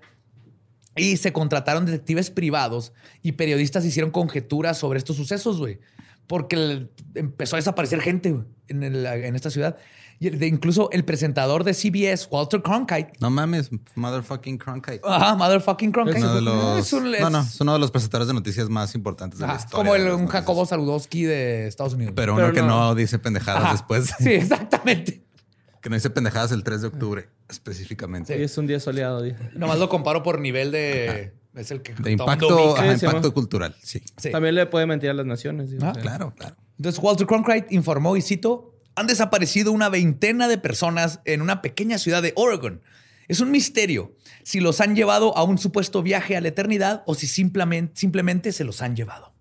[0.96, 2.92] y se contrataron detectives privados
[3.22, 5.80] y periodistas hicieron conjeturas sobre estos sucesos, güey.
[6.26, 8.28] Porque empezó a desaparecer gente
[8.68, 9.76] en, en, esta ciudad.
[10.20, 13.12] Y incluso el presentador de CBS, Walter Cronkite.
[13.20, 15.00] No mames, motherfucking Cronkite.
[15.04, 16.18] Ajá, motherfucking Cronkite.
[16.18, 19.38] Es uno de los, no, no, es uno de los presentadores de noticias más importantes
[19.38, 19.76] de la historia.
[19.76, 22.14] Como el, un Jacobo Saludowski de Estados Unidos.
[22.16, 24.14] Pero uno que no, dice pendejadas después.
[24.18, 25.22] Sí, exactamente.
[25.84, 28.36] Que no dice pendejadas el 3 de octubre, específicamente.
[28.36, 29.22] Sí, es un día soleado.
[29.22, 29.36] Día.
[29.54, 31.34] Nomás lo comparo por nivel de...
[31.54, 34.02] Es el que de impacto, impacto cultural, sí.
[34.32, 35.70] También le puede mentir a las naciones.
[35.80, 36.56] Ah, claro, claro.
[36.78, 41.98] Entonces Walter Cronkite informó, y cito, han desaparecido una veintena de personas en una pequeña
[41.98, 42.82] ciudad de Oregon.
[43.28, 47.14] Es un misterio si los han llevado a un supuesto viaje a la eternidad o
[47.14, 49.33] si simplemente, simplemente se los han llevado.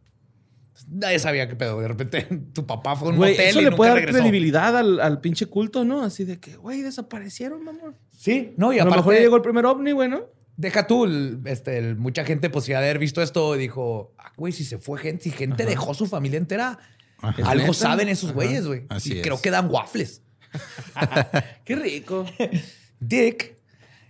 [0.93, 1.79] Nadie sabía qué pedo.
[1.79, 2.21] De repente
[2.53, 6.03] tu papá fue a un hotel eso le puede dar credibilidad al, pinche culto, ¿no?
[6.03, 7.95] Así de que, güey, desaparecieron, mamá.
[8.15, 10.25] Sí, no, y a lo mejor llegó el primer ovni, güey, ¿no?
[10.55, 11.07] Deja tú,
[11.45, 15.23] este, mucha gente, pues, si haber visto esto, dijo, ah, güey, si se fue gente,
[15.23, 16.77] si gente dejó su familia entera,
[17.21, 18.83] algo saben esos güeyes, güey.
[19.03, 20.21] Y creo que dan waffles.
[21.65, 22.25] Qué rico.
[22.99, 23.57] Dick,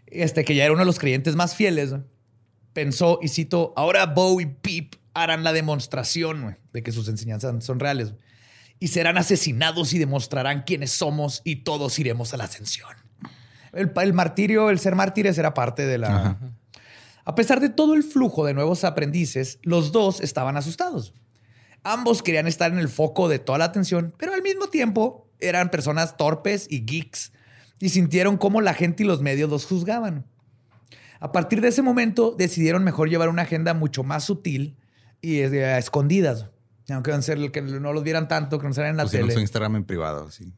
[0.08, 1.96] este, que ya era uno de los creyentes más fieles,
[2.74, 7.80] pensó, y cito, ahora Bo y Pip harán la demostración de que sus enseñanzas son
[7.80, 8.14] reales.
[8.80, 12.92] Y serán asesinados y demostrarán quiénes somos y todos iremos a la ascensión.
[13.72, 16.40] El, martirio, el ser mártires era parte de la...
[17.26, 21.14] A pesar de todo el flujo de nuevos aprendices, los dos estaban asustados.
[21.84, 25.70] Ambos querían estar en el foco de toda la atención, pero al mismo tiempo eran
[25.70, 27.32] personas torpes y geeks
[27.80, 30.26] y sintieron cómo la gente y los medios los juzgaban.
[31.20, 34.78] A partir de ese momento decidieron mejor llevar una agenda mucho más sutil
[35.24, 36.48] y a escondidas.
[36.90, 39.32] Aunque van a ser que no los vieran tanto, que no salgan en la tele.
[39.32, 40.54] su Instagram en privado, sí.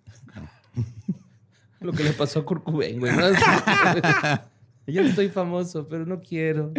[1.80, 2.99] Lo que le pasó a Kurt güey.
[4.88, 6.74] Yo estoy famoso, pero no quiero.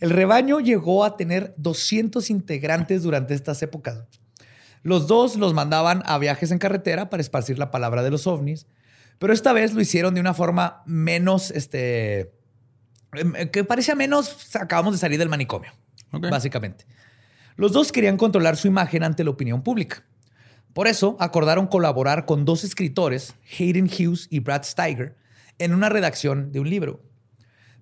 [0.00, 4.04] El rebaño llegó a tener 200 integrantes durante estas épocas.
[4.82, 8.66] Los dos los mandaban a viajes en carretera para esparcir la palabra de los ovnis,
[9.18, 12.32] pero esta vez lo hicieron de una forma menos, este,
[13.12, 15.72] em, que parecía menos, acabamos de salir del manicomio,
[16.12, 16.86] básicamente.
[17.58, 20.04] Los dos querían controlar su imagen ante la opinión pública.
[20.74, 25.16] Por eso acordaron colaborar con dos escritores, Hayden Hughes y Brad Steiger,
[25.58, 27.02] en una redacción de un libro.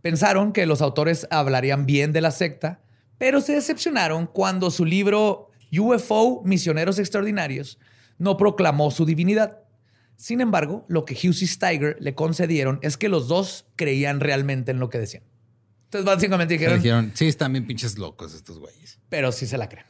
[0.01, 2.81] Pensaron que los autores hablarían bien de la secta,
[3.19, 7.79] pero se decepcionaron cuando su libro UFO Misioneros Extraordinarios
[8.17, 9.59] no proclamó su divinidad.
[10.17, 14.71] Sin embargo, lo que Hughes y Steiger le concedieron es que los dos creían realmente
[14.71, 15.25] en lo que decían.
[15.87, 18.99] Entonces, básicamente dijeron, dijeron, sí, están bien pinches locos estos güeyes.
[19.09, 19.87] Pero sí se la creen.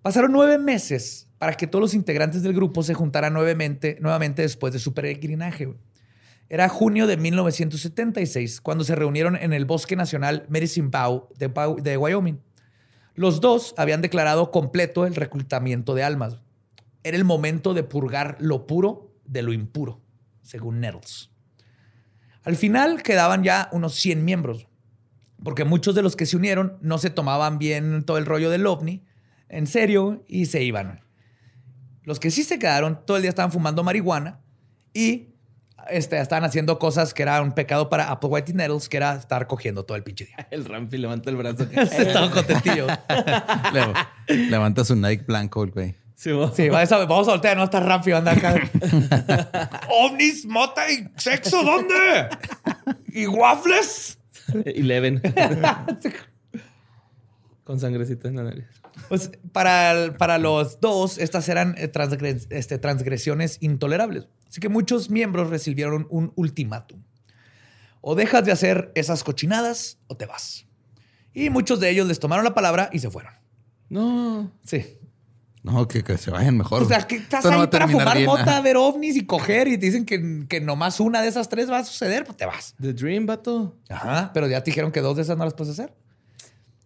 [0.00, 4.72] Pasaron nueve meses para que todos los integrantes del grupo se juntaran nuevamente, nuevamente después
[4.72, 5.74] de su peregrinaje.
[6.48, 12.40] Era junio de 1976 cuando se reunieron en el Bosque Nacional Medicine Bow de, Wyoming.
[13.14, 16.38] Los dos habían declarado completo el reclutamiento de almas.
[17.02, 20.00] Era el momento de purgar lo puro de lo impuro,
[20.42, 21.29] según Nettles.
[22.50, 24.66] Al final quedaban ya unos 100 miembros,
[25.44, 28.66] porque muchos de los que se unieron no se tomaban bien todo el rollo del
[28.66, 29.04] ovni
[29.48, 31.04] en serio y se iban.
[32.02, 34.40] Los que sí se quedaron todo el día estaban fumando marihuana
[34.92, 35.28] y
[35.90, 39.46] este, estaban haciendo cosas que era un pecado para Apple White Nettles, que era estar
[39.46, 40.44] cogiendo todo el pinche día.
[40.50, 41.68] El Rampi levanta el brazo.
[41.70, 42.88] Estaba contentillo.
[44.26, 45.94] levanta su Nike blanco, güey.
[46.20, 46.92] Sí, vamos.
[46.92, 48.70] a, vamos a voltear, no está Rampi, anda acá.
[49.88, 52.28] ¿Ovnis, mota y sexo dónde?
[53.06, 54.18] ¿Y waffles?
[54.66, 55.22] Y leven.
[57.64, 58.66] Con sangrecita en la nariz.
[59.08, 61.90] Pues para, para los dos, estas eran eh,
[62.50, 64.28] este, transgresiones intolerables.
[64.46, 67.02] Así que muchos miembros recibieron un ultimátum.
[68.02, 70.66] O dejas de hacer esas cochinadas o te vas.
[71.32, 73.32] Y muchos de ellos les tomaron la palabra y se fueron.
[73.88, 74.52] No.
[74.66, 74.99] Sí.
[75.62, 76.82] No, que, se vayan mejor.
[76.82, 80.06] O sea, que estás ahí para fumar mota, ver ovnis y coger y te dicen
[80.06, 82.74] que, que nomás una de esas tres va a suceder, pues te vas.
[82.80, 83.76] The Dream, vato.
[83.90, 85.94] Ajá, pero ya te dijeron que dos de esas no las puedes hacer.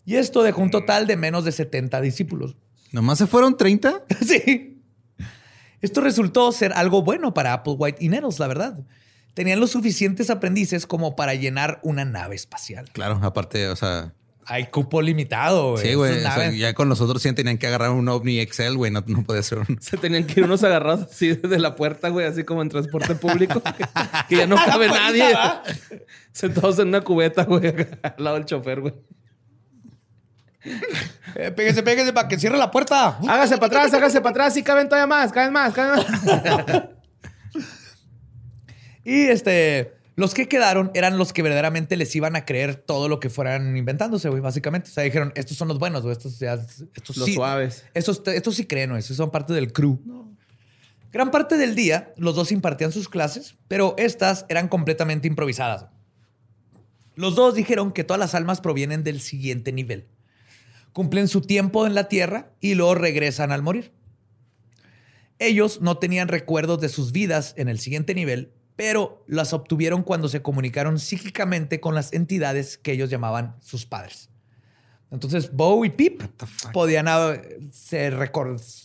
[0.05, 2.57] Y esto dejó un total de menos de 70 discípulos.
[2.93, 4.05] ¿Nomás se fueron 30?
[4.27, 4.83] sí.
[5.81, 8.85] Esto resultó ser algo bueno para Applewhite y Nettles, la verdad.
[9.35, 12.89] Tenían los suficientes aprendices como para llenar una nave espacial.
[12.93, 14.15] Claro, aparte, o sea...
[14.47, 15.87] Hay cupo limitado, güey.
[15.87, 16.59] Sí, güey.
[16.59, 18.91] ya con los otros sí tenían que agarrar un OVNI Excel, güey.
[18.91, 19.79] No, no podía ser un...
[19.81, 22.27] Se tenían que ir unos agarrados así desde la puerta, güey.
[22.27, 23.63] Así como en transporte público.
[24.29, 25.35] que, ya no cabe nadie.
[26.33, 27.75] Sentados en una cubeta, güey.
[28.03, 28.95] Al lado del chofer, güey.
[31.35, 33.19] Eh, pégese, pégese para que cierre la puerta.
[33.29, 34.55] Hágase para atrás, hágase para atrás.
[34.55, 36.85] Sí, caben todavía más, caben más, caben más.
[39.05, 43.21] y este, los que quedaron eran los que verdaderamente les iban a creer todo lo
[43.21, 44.91] que fueran inventándose, güey, básicamente.
[44.91, 47.85] O sea, dijeron, estos son los buenos, güey, estos, estos los suaves.
[47.95, 50.01] Estos, estos sí creen, güey, estos son parte del crew.
[51.13, 55.87] Gran parte del día, los dos impartían sus clases, pero estas eran completamente improvisadas.
[57.17, 60.09] Los dos dijeron que todas las almas provienen del siguiente nivel
[60.95, 63.93] cumplen su tiempo en la tierra y luego regresan al morir.
[65.41, 70.29] Ellos no tenían recuerdos de sus vidas en el siguiente nivel, pero las obtuvieron cuando
[70.29, 74.31] se comunicaron psíquicamente con las entidades que ellos llamaban sus padres.
[75.11, 76.23] Entonces, Bo y Pip
[76.73, 77.07] podían
[77.73, 78.13] se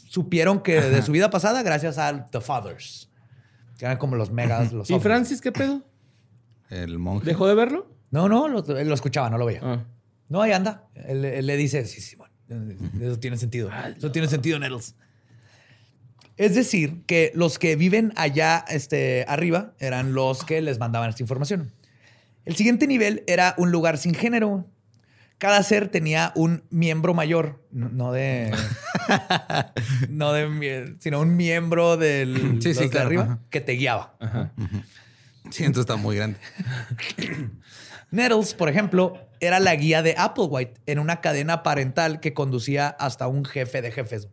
[0.08, 3.10] supieron que de su vida pasada gracias a The Fathers,
[3.78, 4.72] que eran como los megas.
[4.72, 5.82] Los ¿Y Francis qué pedo?
[6.70, 7.26] El monje.
[7.26, 7.88] ¿Dejó de verlo?
[8.12, 9.62] No, no, lo, lo escuchaba, no lo veía.
[9.64, 9.86] Ah.
[10.28, 10.88] No, ahí anda.
[10.94, 12.34] Él, le dice, sí, sí, bueno,
[13.02, 13.72] eso tiene sentido.
[13.98, 14.96] Eso tiene sentido, Nettles.
[16.40, 21.22] Es decir, que los que viven allá este, arriba eran los que les mandaban esta
[21.22, 21.74] información.
[22.46, 24.66] El siguiente nivel era un lugar sin género.
[25.38, 28.56] Cada ser tenía un miembro mayor, no, de.
[30.10, 30.96] no de.
[31.00, 32.62] sino un miembro del.
[32.62, 34.16] Sí, de arriba que te guiaba.
[35.50, 36.40] Sí, entonces está muy grande.
[38.12, 43.28] Nettles, por ejemplo, era la guía de Applewhite en una cadena parental que conducía hasta
[43.28, 44.30] un jefe de jefes.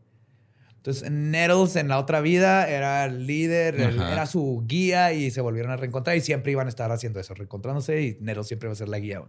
[0.87, 5.72] Entonces, Nettles en la otra vida era el líder, era su guía y se volvieron
[5.72, 8.76] a reencontrar y siempre iban a estar haciendo eso, reencontrándose y Nettles siempre va a
[8.76, 9.22] ser la guía.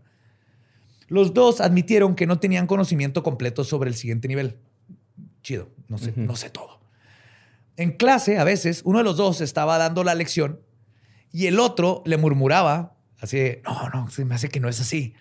[1.08, 4.58] Los dos admitieron que no tenían conocimiento completo sobre el siguiente nivel.
[5.42, 6.80] Chido, no sé, no sé todo.
[7.76, 10.60] En clase, a veces, uno de los dos estaba dando la lección
[11.32, 15.16] y el otro le murmuraba Así, no, no, se me hace que no es así.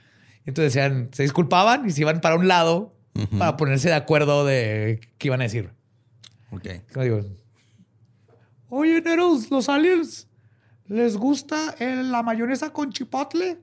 [0.44, 2.94] Entonces decían, se disculpaban y se iban para un lado
[3.38, 5.70] para ponerse de acuerdo de qué iban a decir.
[6.50, 6.68] Ok.
[7.02, 7.20] digo,
[8.68, 10.28] Oye, Neros, los aliens,
[10.86, 13.58] ¿les gusta la mayonesa con chipotle?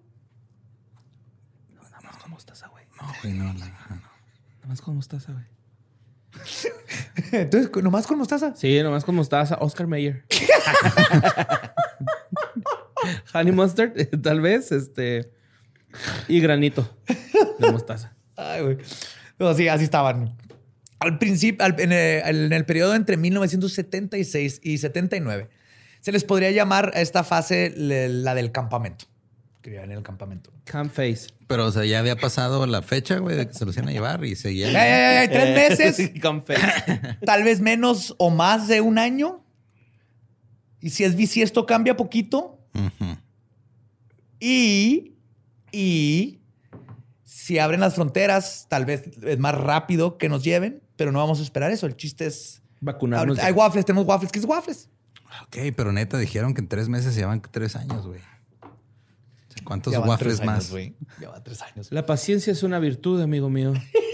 [1.76, 2.86] No, nada más con mostaza, güey.
[3.00, 4.02] No, güey, no, no, Nada
[4.68, 5.46] más con mostaza, güey.
[7.32, 8.56] Entonces, ¿nomás con mostaza?
[8.56, 9.58] Sí, nomás con mostaza.
[9.60, 10.26] Oscar Mayer.
[13.34, 15.32] honey mustard, tal vez, este,
[16.28, 16.88] y granito
[17.60, 18.14] de mostaza.
[18.36, 18.78] Ay, güey.
[19.40, 20.38] No, sí, así estaban.
[21.04, 25.50] Al principio, en, el, periodo entre 1976 y 79,
[26.00, 29.06] se les podría llamar a esta fase la del campamento.
[29.62, 30.52] Que en el campamento.
[30.66, 31.28] Camp face.
[31.48, 33.92] Pero, o sea, ya había pasado la fecha, güey, de que se los iban a
[33.94, 34.68] llevar y seguía.
[35.30, 36.12] tres meses.
[36.22, 37.18] Camp face.
[37.26, 39.46] Tal vez menos o más de un año.
[40.82, 42.60] Y si es esto cambia poquito,
[44.38, 45.16] y,
[45.72, 46.42] y
[47.24, 51.42] si abren las fronteras, tal vez es más rápido que nos lleven, pero no vamos
[51.42, 51.86] a esperar eso.
[51.86, 52.62] El chiste es...
[52.80, 53.38] Vacunarnos.
[53.40, 54.32] Hay waffles, tenemos waffles.
[54.32, 54.90] ¿Qué es waffles?
[55.42, 58.22] Ok, pero neta, dijeron que en tres meses llevan tres años, güey.
[59.66, 60.72] ¿Cuántos waffles más?
[60.72, 60.96] güey?
[61.20, 61.92] Lleva tres años.
[61.92, 63.74] La paciencia es una virtud, amigo mío.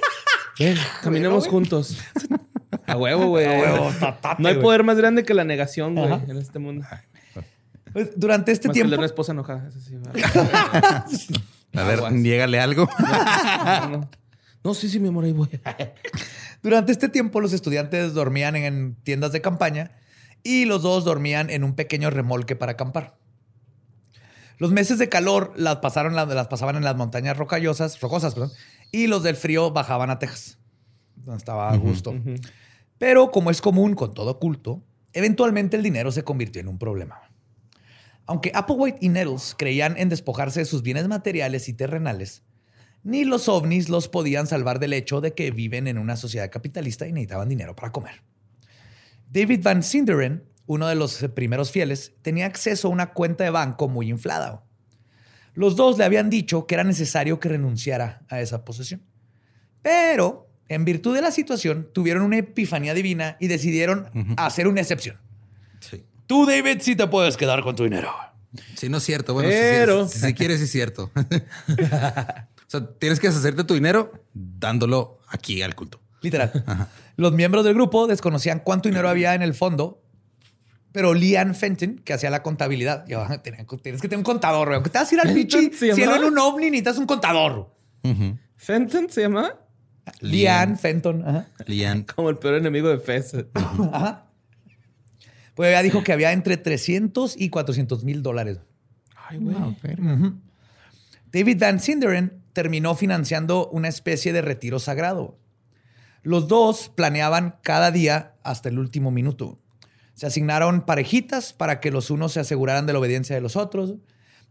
[0.60, 2.00] Ven, caminemos juntos.
[2.88, 3.46] A huevo, güey.
[4.40, 6.88] No hay poder más grande que la negación, güey, en este mundo.
[7.94, 8.88] Pues, durante este Más que tiempo.
[8.88, 9.68] el de una esposa enojada.
[9.68, 11.06] Eso sí, va.
[11.84, 12.90] A ver, llégale algo.
[13.00, 13.98] no, no.
[14.00, 14.10] No,
[14.74, 15.49] sí, sí, mi amor, ahí voy.
[16.64, 19.91] Durante este tiempo, los estudiantes dormían en tiendas de campaña
[20.43, 23.18] y los dos dormían en un pequeño remolque para acampar.
[24.57, 28.51] Los meses de calor las, pasaron, las, las pasaban en las montañas rocallosas, rocosas, perdón,
[28.91, 30.60] y los del frío bajaban a Texas,
[31.16, 32.14] donde estaba a gusto.
[32.97, 34.84] Pero como es común con todo culto,
[35.14, 37.22] eventualmente el dinero se convirtió en un problema.
[38.26, 42.43] Aunque Applewhite y Nettles creían en despojarse de sus bienes materiales y terrenales,
[43.04, 47.08] ni los ovnis los podían salvar del hecho de que viven en una sociedad capitalista
[47.08, 48.22] y necesitaban dinero para comer.
[49.32, 53.88] David Van Sinderen, uno de los primeros fieles, tenía acceso a una cuenta de banco
[53.88, 54.64] muy inflada.
[55.54, 59.02] Los dos le habían dicho que era necesario que renunciara a esa posesión.
[59.82, 65.18] Pero, en virtud de la situación, tuvieron una epifanía divina y decidieron hacer una excepción.
[65.80, 66.04] Sí.
[66.28, 68.12] Tú, David, sí te puedes quedar con tu dinero.
[68.76, 69.34] Sí, no es cierto.
[69.34, 71.12] Bueno, Pero- si quieres, es cierto.
[72.70, 76.00] o sea, tienes que deshacerte tu dinero dándolo aquí al culto.
[76.22, 76.52] Literal.
[77.16, 80.04] Los miembros del grupo desconocían cuánto dinero había en el fondo,
[80.92, 84.72] pero Lian Fenton, que hacía la contabilidad, yo, tienes que tener un contador.
[84.72, 87.74] Aunque te vas a ir al pichi, ¿Se cielo en un ovni, necesitas un contador.
[88.56, 89.56] ¿Fenton se llama?
[90.22, 91.28] Lian Fenton.
[91.28, 91.48] Ajá.
[91.66, 92.04] Lian.
[92.04, 93.34] Como el peor enemigo de Fez.
[93.56, 94.28] Ajá.
[95.56, 98.60] Pues ya dijo que había entre 300 y 400 mil dólares.
[99.16, 99.56] Ay, güey.
[101.32, 105.38] David Van Sinderen terminó financiando una especie de retiro sagrado.
[106.22, 109.60] Los dos planeaban cada día hasta el último minuto.
[110.14, 113.95] Se asignaron parejitas para que los unos se aseguraran de la obediencia de los otros.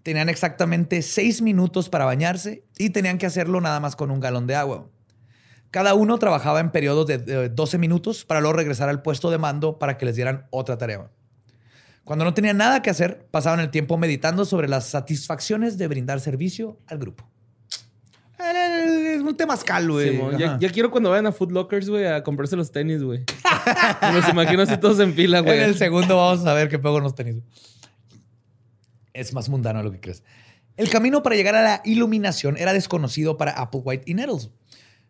[0.03, 4.47] Tenían exactamente seis minutos para bañarse y tenían que hacerlo nada más con un galón
[4.47, 4.89] de agua.
[5.71, 9.37] Cada uno trabajaba en periodos de, de 12 minutos para luego regresar al puesto de
[9.37, 11.11] mando para que les dieran otra tarea.
[12.05, 16.21] Cuando no tenían nada que hacer, pasaban el tiempo meditando sobre las satisfacciones de brindar
[16.21, 17.29] servicio al grupo.
[18.39, 20.21] Es un temazcal, güey.
[20.39, 23.25] Ya, quiero cuando vayan a Foot Lockers, güey, a comprarse los tenis, güey.
[24.03, 25.59] Me los imagino así todos en fila, güey.
[25.59, 27.43] En el segundo vamos a ver qué pego nos tenis.
[29.13, 30.23] Es más mundano de lo que crees.
[30.77, 34.51] El camino para llegar a la iluminación era desconocido para Applewhite y Nettles.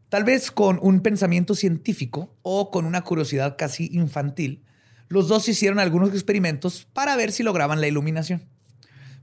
[0.08, 4.64] Tal vez con un pensamiento científico o con una curiosidad casi infantil,
[5.08, 8.48] los dos hicieron algunos experimentos para ver si lograban la iluminación.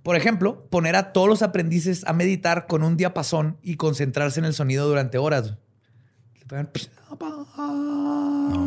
[0.05, 4.45] Por ejemplo, poner a todos los aprendices a meditar con un diapasón y concentrarse en
[4.45, 5.55] el sonido durante horas.
[6.47, 6.67] No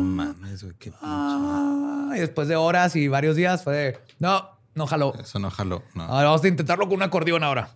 [0.01, 0.75] mames, güey.
[0.77, 0.99] Qué pinche.
[1.01, 5.13] Ah, y después de horas y varios días fue de, no, no jaló.
[5.17, 5.81] Eso no jaló.
[5.95, 6.03] No.
[6.03, 7.69] Ahora vamos a intentarlo con un acordeón ahora.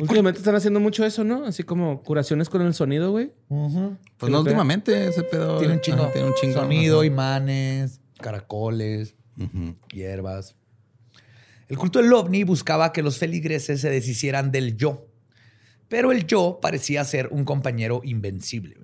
[0.00, 1.46] Últimamente están haciendo mucho eso, ¿no?
[1.46, 3.32] Así como curaciones con el sonido, güey.
[4.18, 5.60] Pues no últimamente ese pedo.
[5.60, 6.02] Tiene un chingo.
[6.02, 6.54] Ajá, tiene un chingo.
[6.54, 7.06] Sonido, Ajá.
[7.06, 9.14] imanes, caracoles,
[9.92, 10.56] hierbas.
[11.68, 15.08] El culto del ovni buscaba que los feligreses se deshicieran del yo.
[15.88, 18.76] Pero el yo parecía ser un compañero invencible.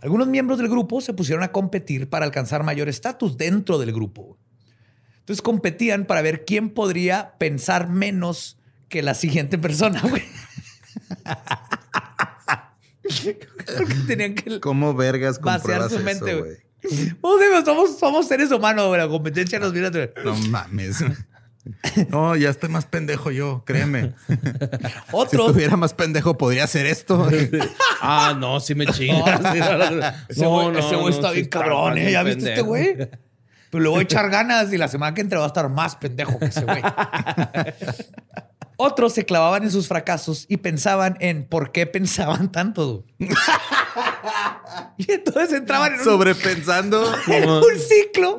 [0.00, 4.38] Algunos miembros del grupo se pusieron a competir para alcanzar mayor estatus dentro del grupo.
[5.20, 10.22] Entonces competían para ver quién podría pensar menos que la siguiente persona, güey.
[14.06, 16.56] Tenían que ¿Cómo vergas vaciar su mente, güey.
[17.64, 19.00] Somos, somos seres humanos, güey.
[19.00, 20.22] La competencia nos viene a...
[20.24, 21.02] No mames.
[22.10, 24.14] No, ya estoy más pendejo yo, créeme.
[24.28, 24.34] Si
[25.12, 25.46] Otro.
[25.46, 27.28] estuviera más pendejo, podría hacer esto.
[28.00, 29.40] Ah, no, sí me chingas.
[30.28, 32.12] Ese güey ese güey está bien cabrón, ¿eh?
[32.12, 32.94] ¿Ya viste este güey?
[33.70, 35.96] Pero le voy a echar ganas y la semana que entra va a estar más
[35.96, 36.82] pendejo que ese güey.
[38.78, 43.06] Otros se clavaban en sus fracasos y pensaban en por qué pensaban tanto.
[44.98, 47.14] y entonces entraban en un, Sobrepensando.
[47.26, 48.38] en un ciclo.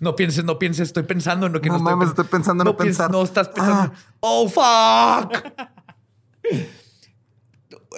[0.00, 2.66] No pienses, no pienses, estoy pensando en lo que no, No mames, estoy pensando en
[2.66, 3.10] no pienses, pensar.
[3.10, 3.92] No estás pensando.
[3.94, 4.16] Ah.
[4.20, 5.44] Oh, fuck.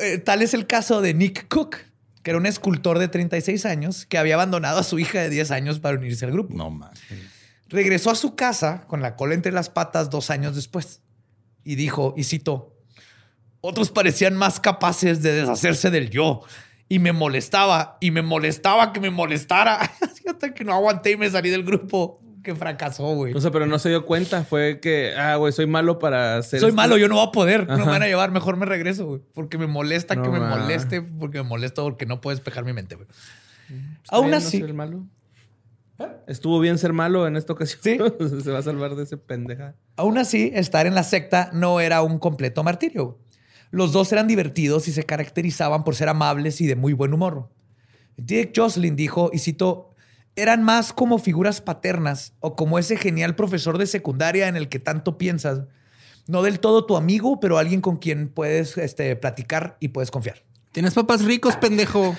[0.01, 1.77] Eh, Tal es el caso de Nick Cook,
[2.25, 5.53] que era un escultor de 36 años que había abandonado a su hija de 10
[5.53, 6.57] años para unirse al grupo.
[6.57, 7.01] No mames.
[7.69, 11.03] Regresó a su casa con la cola entre las patas dos años después
[11.69, 12.75] y dijo, y cito,
[13.61, 16.41] otros parecían más capaces de deshacerse del yo
[16.89, 21.17] y me molestaba y me molestaba que me molestara Así hasta que no aguanté y
[21.19, 22.23] me salí del grupo.
[22.43, 23.35] que fracasó, güey.
[23.35, 24.45] O sea, pero no se dio cuenta.
[24.45, 26.61] Fue que, ah, güey, soy malo para hacer.
[26.61, 26.77] Soy esto.
[26.77, 27.69] malo, yo no voy a poder.
[27.69, 28.31] No me van a llevar.
[28.31, 29.21] Mejor me regreso, güey.
[29.35, 31.03] Porque me molesta No que me moleste.
[31.03, 33.09] Porque me molesta porque no puedo despejar mi mente, güey.
[34.09, 35.05] Aún bien no así, ser malo.
[36.27, 37.81] Estuvo bien ser malo en esta ocasión.
[37.83, 37.99] Sí.
[38.45, 39.75] se va a salvar de ese pendeja.
[39.97, 43.19] aún así, estar en la secta no era un completo martirio.
[43.71, 47.51] Los dos eran divertidos y se caracterizaban por ser amables y de muy buen humor.
[48.17, 49.95] Dick Jocelyn dijo, y cito,
[50.37, 54.79] eran más como figuras paternas o como ese genial profesor de secundaria en el que
[54.79, 55.65] tanto piensas.
[56.27, 60.45] No del todo tu amigo, pero alguien con quien puedes este, platicar y puedes confiar.
[60.73, 62.15] Tienes papás ricos, pendejo.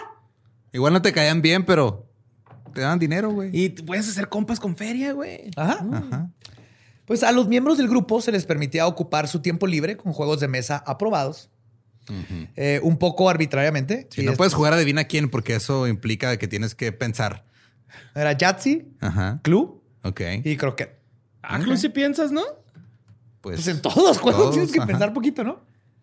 [0.72, 2.11] Igual no te caían bien, pero
[2.72, 3.50] te dan dinero, güey.
[3.52, 5.50] Y puedes hacer compas con feria, güey.
[5.56, 5.84] Ajá.
[5.92, 6.30] Ajá.
[7.04, 10.40] Pues a los miembros del grupo se les permitía ocupar su tiempo libre con juegos
[10.40, 11.50] de mesa aprobados,
[12.56, 14.08] eh, un poco arbitrariamente.
[14.10, 17.44] Si Y no es- puedes jugar adivina quién, porque eso implica que tienes que pensar.
[18.14, 19.40] Era Yahtzee, Ajá.
[19.42, 20.20] Club Ok.
[20.44, 20.98] y Croquet.
[21.42, 22.42] Ah, Club, si piensas, ¿no?
[23.40, 24.86] Pues, Pues en todos los juegos todos, tienes que ajá.
[24.86, 25.60] pensar poquito, ¿no?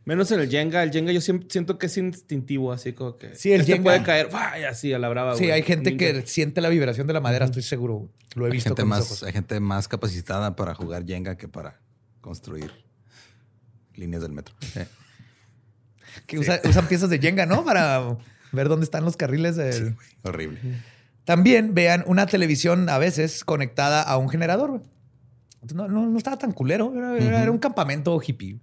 [0.10, 0.82] Menos en el Jenga.
[0.82, 3.36] El Jenga yo siento que es instintivo, así como que.
[3.36, 3.84] Sí, el este Jenga.
[3.84, 4.30] puede caer.
[4.32, 4.70] ¡Vaya!
[4.70, 5.51] Así, a la brava, sí, güey.
[5.51, 7.93] hay gente que siente la vibración de la madera, estoy seguro.
[7.95, 8.10] güey.
[8.34, 9.24] Lo he hay visto gente, con mis más, ojos.
[9.24, 11.80] hay gente más capacitada para jugar Jenga que para
[12.22, 12.72] construir
[13.93, 14.55] líneas del metro.
[14.76, 14.88] Eh,
[16.26, 17.64] Que usa- usan piezas de Jenga, ¿no?
[17.64, 18.18] Para
[18.51, 19.55] ver dónde están los carriles.
[19.57, 20.60] del- horrible.
[21.24, 24.72] También vean una televisión a veces conectada a un generador.
[24.72, 24.82] güey.
[25.76, 26.91] No, no, no estaba tan culero.
[27.18, 28.60] Era un campamento hippie.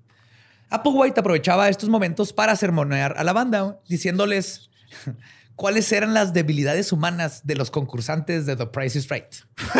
[0.71, 4.71] Applewhite aprovechaba estos momentos para sermonear a la banda, diciéndoles
[5.57, 9.27] cuáles eran las debilidades humanas de los concursantes de The Price is Right.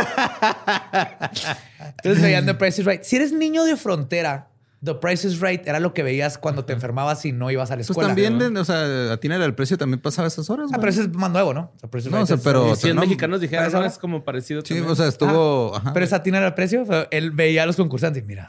[1.97, 3.03] Entonces veían The Price is Right.
[3.03, 4.49] Si eres niño de frontera,
[4.85, 7.75] The Price is Right era lo que veías cuando te enfermabas y no ibas a
[7.75, 8.09] la Pues escuela.
[8.11, 8.61] también, ¿no?
[8.61, 10.67] o sea, a Tina el precio también pasaba esas horas.
[10.67, 10.81] Ah, güey.
[10.81, 11.73] pero ese es más nuevo, ¿no?
[11.81, 13.67] The Price is No, Right o sea, es- pero- Y si en no, mexicanos dijeran,
[13.67, 13.87] ¿para ¿no?
[13.87, 13.95] eso?
[13.95, 14.91] Es como parecido Sí, también.
[14.91, 15.75] o sea, estuvo.
[15.77, 15.93] ajá.
[15.93, 16.85] Pero esa Tina era el precio.
[17.11, 18.47] Él veía a los concursantes y mira,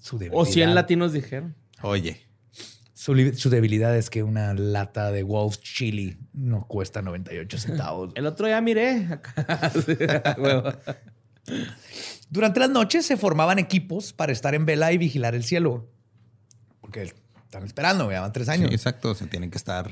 [0.00, 0.40] su debilidad.
[0.40, 1.54] O 100 latinos dijeron.
[1.82, 2.20] Oye,
[2.94, 8.12] Su, li- su debilidad es que una lata de Wolf Chili no cuesta 98 centavos.
[8.14, 9.08] El otro ya miré.
[12.30, 15.90] Durante las noches se formaban equipos para estar en vela y vigilar el cielo.
[16.80, 17.12] Porque
[17.44, 18.70] están esperando, ya van tres sí, años.
[18.72, 19.10] exacto.
[19.10, 19.86] O sea, tienen que estar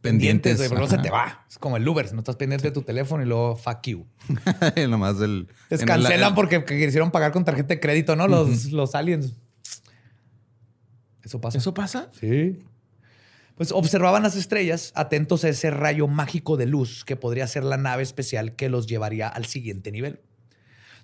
[0.00, 0.70] pendientes, pendientes.
[0.70, 1.44] luego se te va.
[1.48, 4.06] Es como el Uber, no estás pendiente de tu teléfono y luego fuck you.
[4.88, 5.48] Nomás del.
[5.70, 8.26] Les en el- cancelan porque que quisieron pagar con tarjeta de crédito, ¿no?
[8.26, 9.34] Los, los aliens.
[11.28, 11.58] Eso pasa.
[11.58, 12.10] ¿Eso pasa?
[12.18, 12.58] Sí.
[13.54, 17.76] Pues observaban las estrellas, atentos a ese rayo mágico de luz que podría ser la
[17.76, 20.22] nave especial que los llevaría al siguiente nivel.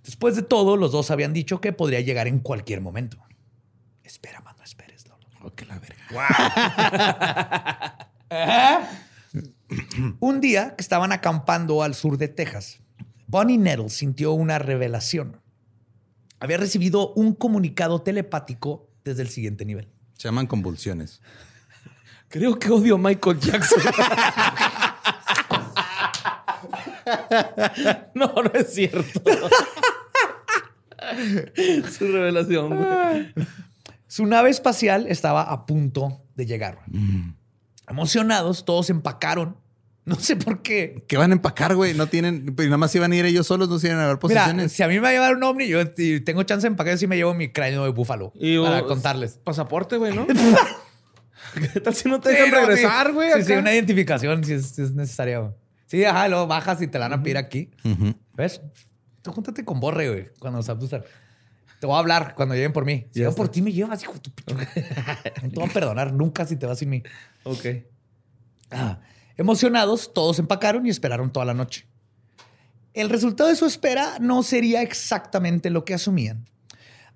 [0.03, 3.19] Después de todo, los dos habían dicho que podría llegar en cualquier momento.
[4.03, 5.07] Espera, man, no esperes.
[5.07, 5.27] Lolo.
[5.43, 5.99] Oh, que la verga.
[10.21, 12.81] Un día que estaban acampando al sur de Texas,
[13.27, 15.43] Bonnie Nettle sintió una revelación.
[16.41, 19.94] Había recibido un comunicado telepático desde el siguiente nivel.
[20.17, 21.21] Se llaman convulsiones.
[22.29, 23.81] Creo que odio a Michael Jackson.
[28.15, 29.23] no, no es cierto.
[31.97, 32.77] Su revelación.
[32.77, 33.35] güey.
[34.07, 36.79] Su nave espacial estaba a punto de llegar.
[37.89, 39.57] Emocionados, todos empacaron.
[40.07, 41.03] No sé por qué.
[41.09, 41.95] ¿Qué van a empacar, güey?
[41.95, 42.55] No tienen.
[42.55, 44.73] Pues nada más iban a ir ellos solos, no se iban a ver Mira, posiciones.
[44.73, 45.81] si a mí me va a llevar un ovni, yo
[46.25, 49.39] tengo chance de empacar, sí me llevo mi cráneo de búfalo Y, para uh, contarles.
[49.43, 50.27] Pasaporte, güey, ¿no?
[51.73, 53.33] ¿Qué tal si no te Sí, dejan regresar, güey?
[53.37, 55.39] Sí, sí, una identificación si es, si es necesaria.
[55.39, 55.53] güey.
[55.87, 57.71] Sí, ajá, luego bajas y te la van a pedir aquí.
[57.85, 58.15] Ujú.
[58.35, 58.61] ¿Ves?
[59.23, 61.05] Tú júntate con Borre, güey, cuando sabes usar.
[61.81, 63.07] Te voy a hablar cuando lleguen por mí.
[63.13, 64.31] Si yo por ti me llevas, hijo de tu
[65.43, 67.03] No te voy a perdonar nunca si te vas sin mí.
[67.45, 67.67] Ok.
[68.71, 68.99] Ah,
[69.37, 71.87] emocionados, todos empacaron y esperaron toda la noche.
[72.93, 76.49] El resultado de su espera no sería exactamente lo que asumían.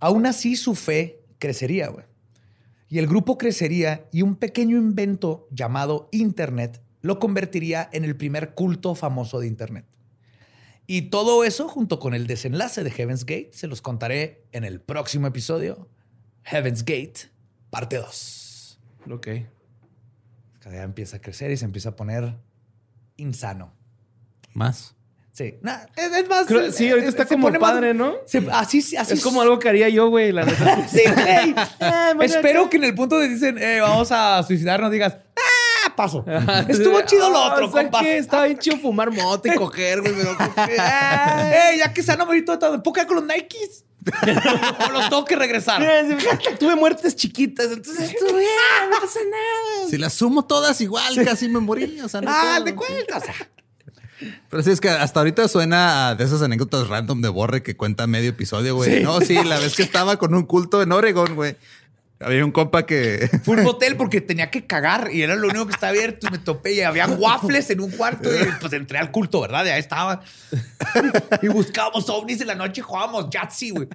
[0.00, 2.04] Aún así, su fe crecería, güey.
[2.88, 8.54] Y el grupo crecería y un pequeño invento llamado Internet lo convertiría en el primer
[8.54, 9.84] culto famoso de Internet.
[10.86, 14.80] Y todo eso, junto con el desenlace de Heaven's Gate, se los contaré en el
[14.80, 15.88] próximo episodio.
[16.44, 17.30] Heaven's Gate,
[17.70, 19.28] parte 2 Ok.
[20.72, 22.34] Ya empieza a crecer y se empieza a poner
[23.16, 23.72] insano.
[24.54, 24.94] Más.
[25.32, 25.54] Sí.
[25.62, 26.46] Nah, es, es más.
[26.46, 28.14] Creo- sí, ahorita eh, está como pone más- padre, ¿no?
[28.26, 30.86] se- así, así Es como algo que haría yo, güey, la neta.
[30.88, 31.54] Sí, güey.
[31.80, 35.94] Ah, Espero que en el punto de dicen, eh, vamos a suicidarnos, digas, ¡ah!
[35.94, 36.24] Paso.
[36.68, 38.00] Estuvo chido lo Ah, otro, o sea compa.
[38.00, 40.12] que Estaba bien chido fumar mota y coger, güey.
[40.14, 40.36] pero.
[40.68, 41.76] ¡Eh!
[41.78, 42.82] Ya que sano, ahorita todo.
[42.82, 43.84] ¿Puedo quedar con los Nikes?
[44.88, 45.82] o los tengo que regresar.
[46.58, 48.50] Tuve muertes chiquitas, entonces estuvo bien,
[48.90, 49.88] no pasa nada.
[49.90, 52.00] Si las sumo todas igual, casi me morí.
[52.00, 52.64] O sea, no Ah, puedo.
[52.64, 53.24] de cuentas.
[54.50, 57.76] Pero sí, es que hasta ahorita suena a de esas anécdotas random de Borre que
[57.76, 59.02] cuenta medio episodio, güey.
[59.04, 61.56] No, sí, la vez que estaba con un culto en Oregon, güey.
[62.20, 63.30] Había un compa que.
[63.44, 66.30] Fue un motel porque tenía que cagar y era lo único que estaba abierto y
[66.30, 69.64] me topé y había waffles en un cuarto y pues entré al culto, ¿verdad?
[69.66, 70.22] Y ahí estaba.
[71.42, 73.88] y buscábamos ovnis en la noche y jugábamos Yahtzee, güey.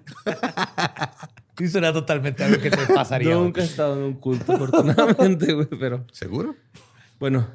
[1.60, 3.36] Y eso era totalmente algo que te pasaría.
[3.36, 6.06] Nunca he estado en un culto, afortunadamente, güey, pero.
[6.12, 6.56] ¿Seguro?
[7.20, 7.48] Bueno,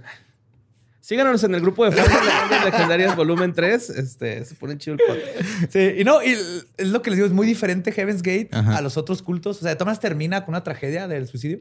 [1.09, 3.89] Síganos en el grupo de fans de Leyendas Legendarias Volumen 3.
[3.89, 5.73] Este, se pone chido el podcast.
[5.73, 6.33] Sí, y no, y
[6.77, 9.57] es lo que les digo, es muy diferente Heaven's Gate a los otros cultos.
[9.57, 11.61] O sea, de todas termina con una tragedia del suicidio.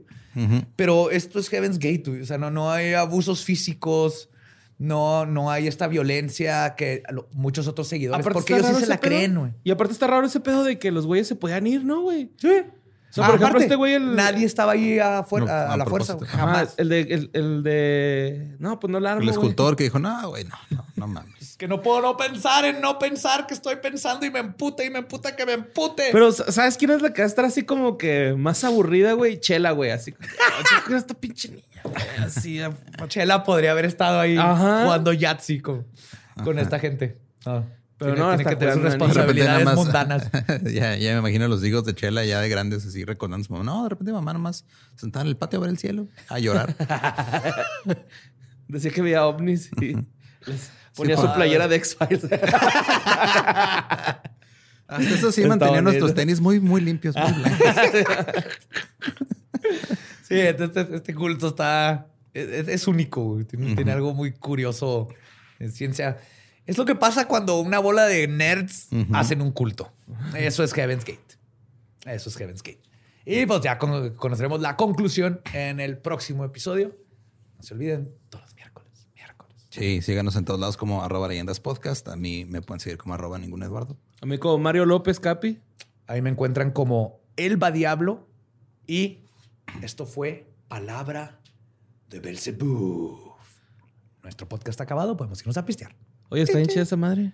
[0.75, 4.27] Pero esto es Heaven's Gate, O sea, no, no hay abusos físicos.
[4.79, 8.27] No, no hay esta violencia que muchos otros seguidores.
[8.27, 9.53] porque ellos sí se la creen, güey.
[9.63, 12.31] Y aparte está raro ese pedo de que los güeyes se podían ir, ¿no, güey?
[12.35, 12.65] Sí
[13.15, 13.99] por ejemplo, este güey.
[13.99, 15.23] Nadie estaba ahí a,
[15.77, 16.75] la fuerza, Jamás.
[16.77, 18.55] El de, el, de.
[18.59, 19.21] No, pues no largo.
[19.21, 21.57] El escultor que dijo, no, güey, no, no, no mames.
[21.57, 24.89] que no puedo no pensar en no pensar que estoy pensando y me emputa y
[24.89, 26.09] me emputa que me empute.
[26.11, 29.39] Pero, ¿sabes quién es la que va a estar así como que más aburrida, güey?
[29.39, 29.91] Chela, güey.
[29.91, 30.97] Así como.
[30.97, 31.95] esta pinche niña, güey.
[32.25, 32.59] Así.
[33.07, 35.87] Chela podría haber estado ahí jugando Yahtzee con,
[36.43, 37.17] con esta gente.
[37.45, 37.63] Ah.
[37.97, 40.29] Pero no, tiene que tener sus responsabilidades mundanas.
[40.63, 43.65] ya, ya me imagino los hijos de Chela ya de grandes así recordando su mamá.
[43.65, 46.75] No, de repente mamá nomás sentada en el patio a ver el cielo, a llorar.
[48.67, 49.95] Decía que veía ovnis y
[50.95, 52.23] ponía su playera de X-Files.
[54.87, 57.75] Hasta eso sí mantenían nuestros tenis muy, muy limpios, muy blancos.
[60.23, 62.07] sí, este, este, culto está...
[62.33, 65.07] Es, único, Tiene, tiene algo muy curioso
[65.59, 66.19] en ciencia.
[66.67, 69.91] Es lo que pasa cuando una bola de nerds hacen un culto.
[70.35, 71.37] Eso es Heaven's Gate.
[72.05, 72.81] Eso es Heaven's Gate.
[73.25, 76.95] Y pues ya conoceremos la conclusión en el próximo episodio.
[77.57, 79.07] No se olviden, todos los miércoles.
[79.15, 79.55] Miércoles.
[79.69, 82.07] Sí, síganos en todos lados como arroba leyendas podcast.
[82.09, 83.97] A mí me pueden seguir como arroba ningún Eduardo.
[84.21, 85.59] A mí como Mario López Capi.
[86.05, 88.27] Ahí me encuentran como Elba Diablo.
[88.85, 89.19] Y
[89.81, 91.39] esto fue Palabra
[92.09, 93.35] de Belzebub.
[94.23, 95.95] Nuestro podcast está acabado, podemos irnos a pistear.
[96.29, 97.33] Oye, ¿está hincha esa madre?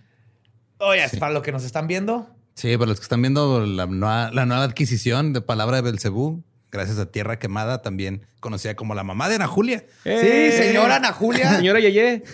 [0.79, 2.29] Oye, es para los que nos están viendo.
[2.55, 7.07] Sí, para los que están viendo la nueva, adquisición de Palabra de Belcebú, gracias a
[7.07, 9.85] Tierra Quemada, también conocida como la mamá de Ana Julia.
[10.03, 11.51] Sí, señora Ana Julia.
[11.57, 12.23] señora Yeye.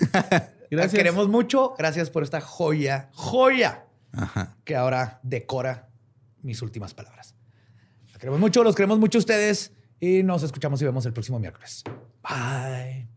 [0.72, 0.94] Gracias.
[0.94, 1.74] La queremos mucho.
[1.80, 3.86] Gracias por esta joya, joya,
[4.66, 5.90] que ahora decora
[6.44, 7.34] mis últimas palabras.
[8.14, 11.84] La queremos mucho, los queremos mucho ustedes y nos escuchamos y vemos el próximo miércoles.
[12.22, 13.08] Bye.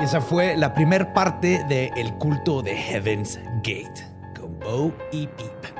[0.00, 4.06] Esa fue la primer parte del culto de Heaven's Gate
[4.38, 5.74] con Bo y Peep.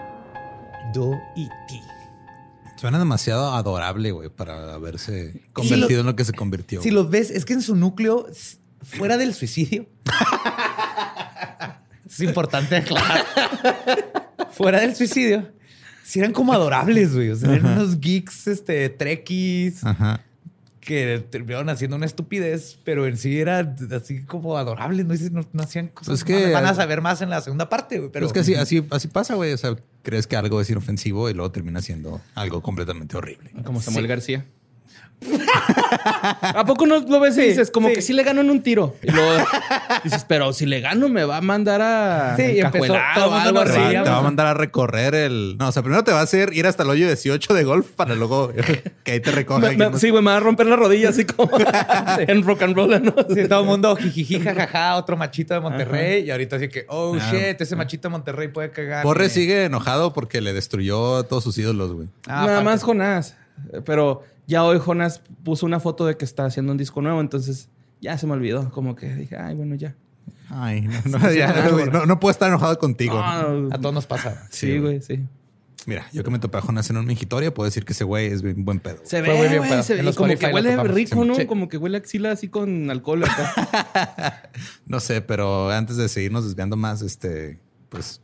[0.93, 1.81] Do y Ti.
[2.77, 6.83] Suena demasiado adorable, güey, para haberse convertido en lo que se convirtió.
[6.83, 8.27] Si los ves, es que en su núcleo,
[8.83, 9.87] fuera del suicidio,
[12.07, 13.25] es importante aclarar.
[14.51, 15.53] fuera del suicidio,
[16.03, 17.31] si eran como adorables, güey.
[17.31, 19.85] O sea, eran unos geeks, este, trekkies.
[19.85, 20.25] Ajá
[20.89, 25.15] que terminaron haciendo una estupidez, pero en sí era así como adorable, no,
[25.53, 26.25] no, hacían cosas.
[26.25, 28.11] que van a saber más en la segunda parte, güey.
[28.11, 29.53] Pero es que así, así, así pasa, güey.
[29.53, 33.51] O sea, crees que algo es inofensivo y luego termina siendo algo completamente horrible.
[33.65, 34.47] Como Samuel García.
[36.41, 38.95] ¿A poco no lo ves y dices como que sí le gano en un tiro?
[39.03, 39.45] Y luego
[40.05, 43.73] dices, pero si le gano me va a mandar a sí, empezó, o algo así.
[43.73, 45.57] Te va a mandar a recorrer el...
[45.59, 47.91] No, o sea, primero te va a hacer ir hasta el hoyo 18 de golf
[47.91, 48.53] para luego
[49.05, 49.71] que ahí te recoja.
[49.99, 51.51] sí, güey, me va a romper la rodilla así como
[52.19, 53.15] en rock and roll, ¿no?
[53.35, 56.25] Sí, todo el mundo jijiji, jajaja, otro machito de Monterrey.
[56.25, 59.05] Y ahorita así que, oh, shit, ese machito de Monterrey puede cagar.
[59.05, 62.09] Borre sigue enojado porque le destruyó a todos sus ídolos, güey.
[62.29, 63.37] Ah, Nada más Jonás.
[63.85, 67.69] Pero ya hoy Jonas puso una foto de que está haciendo un disco nuevo, entonces
[68.01, 68.71] ya se me olvidó.
[68.71, 69.95] Como que dije, ay, bueno, ya.
[70.49, 70.89] Ay,
[71.93, 73.19] no, no, puedo estar enojado contigo.
[73.19, 74.47] a todos nos pasa.
[74.51, 75.23] Sí, güey, sí.
[75.87, 78.27] Mira, yo que me topé a Jonas en un mingitorio, puedo decir que ese güey
[78.27, 78.99] es un buen pedo.
[79.05, 79.83] Se ve, muy bien pedo.
[79.83, 81.35] Se como que huele rico, ¿no?
[81.47, 83.25] Como que huele axila así con alcohol.
[84.87, 87.59] no sé, pero antes de seguirnos desviando más, este,
[87.91, 88.23] pues,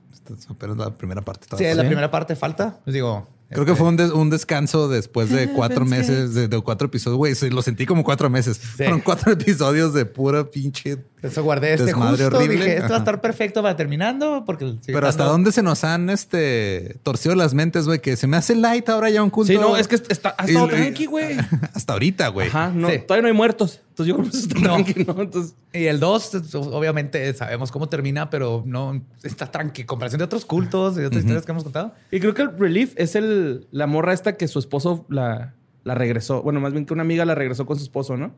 [0.48, 1.46] apenas la primera parte.
[1.56, 2.80] Sí, la primera parte falta.
[2.86, 7.16] Les digo, Creo que fue un, descanso después de cuatro meses, de, cuatro episodios.
[7.16, 8.58] Güey, lo sentí como cuatro meses.
[8.58, 10.98] Fueron cuatro episodios de pura pinche.
[11.22, 12.36] Eso guardé este justo.
[12.36, 12.56] Horrible.
[12.56, 14.44] Dije, esto va a estar perfecto para terminando.
[14.44, 18.36] Porque Pero hasta dónde se nos han este, torcido las mentes, güey, que se me
[18.36, 19.52] hace light ahora ya un culto.
[19.52, 21.36] Sí, no, es que está, ha estado tranqui, güey.
[21.72, 22.48] hasta ahorita, güey.
[22.48, 23.80] Ajá, no, todavía no hay muertos.
[23.94, 25.22] Entonces yo creo que eso está tranqui, ¿no?
[25.22, 29.82] Entonces, Y el 2, obviamente sabemos cómo termina, pero no está tranqui.
[29.82, 31.92] En comparación de otros cultos y de otras historias que hemos contado.
[32.10, 35.54] y creo que el relief es el, la morra esta que su esposo la,
[35.84, 36.42] la regresó.
[36.42, 38.34] Bueno, más bien que una amiga la regresó con su esposo, ¿no?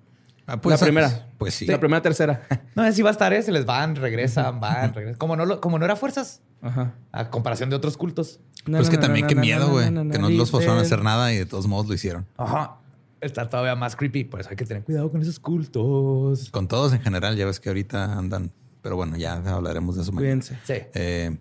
[0.47, 1.27] Ah, la primera.
[1.39, 1.66] Pues sí.
[1.66, 2.43] La primera, tercera.
[2.77, 3.43] No, así va a estar, ¿eh?
[3.43, 5.19] Se les van, regresan, van, regresan.
[5.19, 6.95] Como no, lo- como no era fuerzas, Ajá.
[7.12, 8.39] a comparación de otros cultos.
[8.65, 9.87] Pues que también qué miedo, güey.
[9.87, 12.27] Que no los forzaron a hacer nada y de todos modos lo hicieron.
[12.37, 12.77] Ajá.
[13.21, 14.25] Está todavía más creepy.
[14.25, 16.51] Por eso hay que tener cuidado con esos cultos.
[16.51, 18.53] Con todos en general, ya ves que ahorita andan.
[18.83, 20.41] Pero bueno, ya hablaremos de eso mañana.
[20.43, 20.59] Cuídense.
[20.65, 20.87] Sí.
[20.95, 21.37] Eh,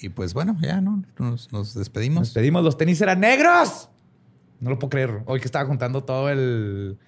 [0.00, 2.20] y pues bueno, ya no nos, nos despedimos.
[2.20, 3.88] Nos pedimos, los tenis eran negros.
[4.60, 5.22] No lo puedo creer.
[5.26, 6.98] Hoy que estaba juntando todo el.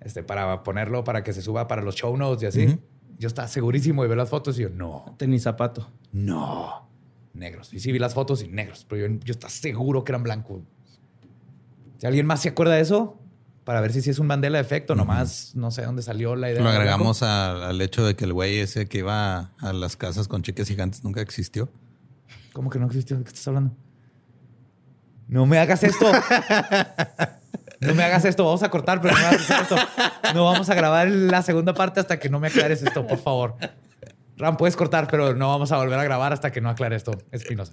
[0.00, 2.66] Este, para ponerlo, para que se suba para los show notes y así.
[2.66, 2.80] Ujú.
[3.18, 5.90] Yo estaba segurísimo de ver las fotos y yo, no, Tenis zapato.
[6.12, 6.90] no.
[7.34, 7.72] Negros.
[7.72, 10.60] Y sí vi las fotos y negros, pero yo, yo estaba seguro que eran blancos.
[11.96, 13.18] Si alguien más se acuerda de eso,
[13.64, 16.62] para ver si sí es un Mandela efecto, nomás no sé dónde salió la idea.
[16.62, 20.26] Lo agregamos a- al hecho de que el güey ese que iba a las casas
[20.28, 21.68] con cheques gigantes nunca existió.
[22.52, 23.16] ¿Cómo que no existió?
[23.18, 23.74] ¿De qué estás hablando?
[25.28, 26.10] No me hagas esto.
[27.80, 28.44] No me hagas esto.
[28.44, 29.74] Vamos a cortar, pero no me hagas esto.
[30.34, 33.56] No vamos a grabar la segunda parte hasta que no me aclares esto, por favor.
[34.36, 37.10] Ram, puedes cortar, pero no vamos a volver a grabar hasta que no aclare esto,
[37.32, 37.72] Espinosa.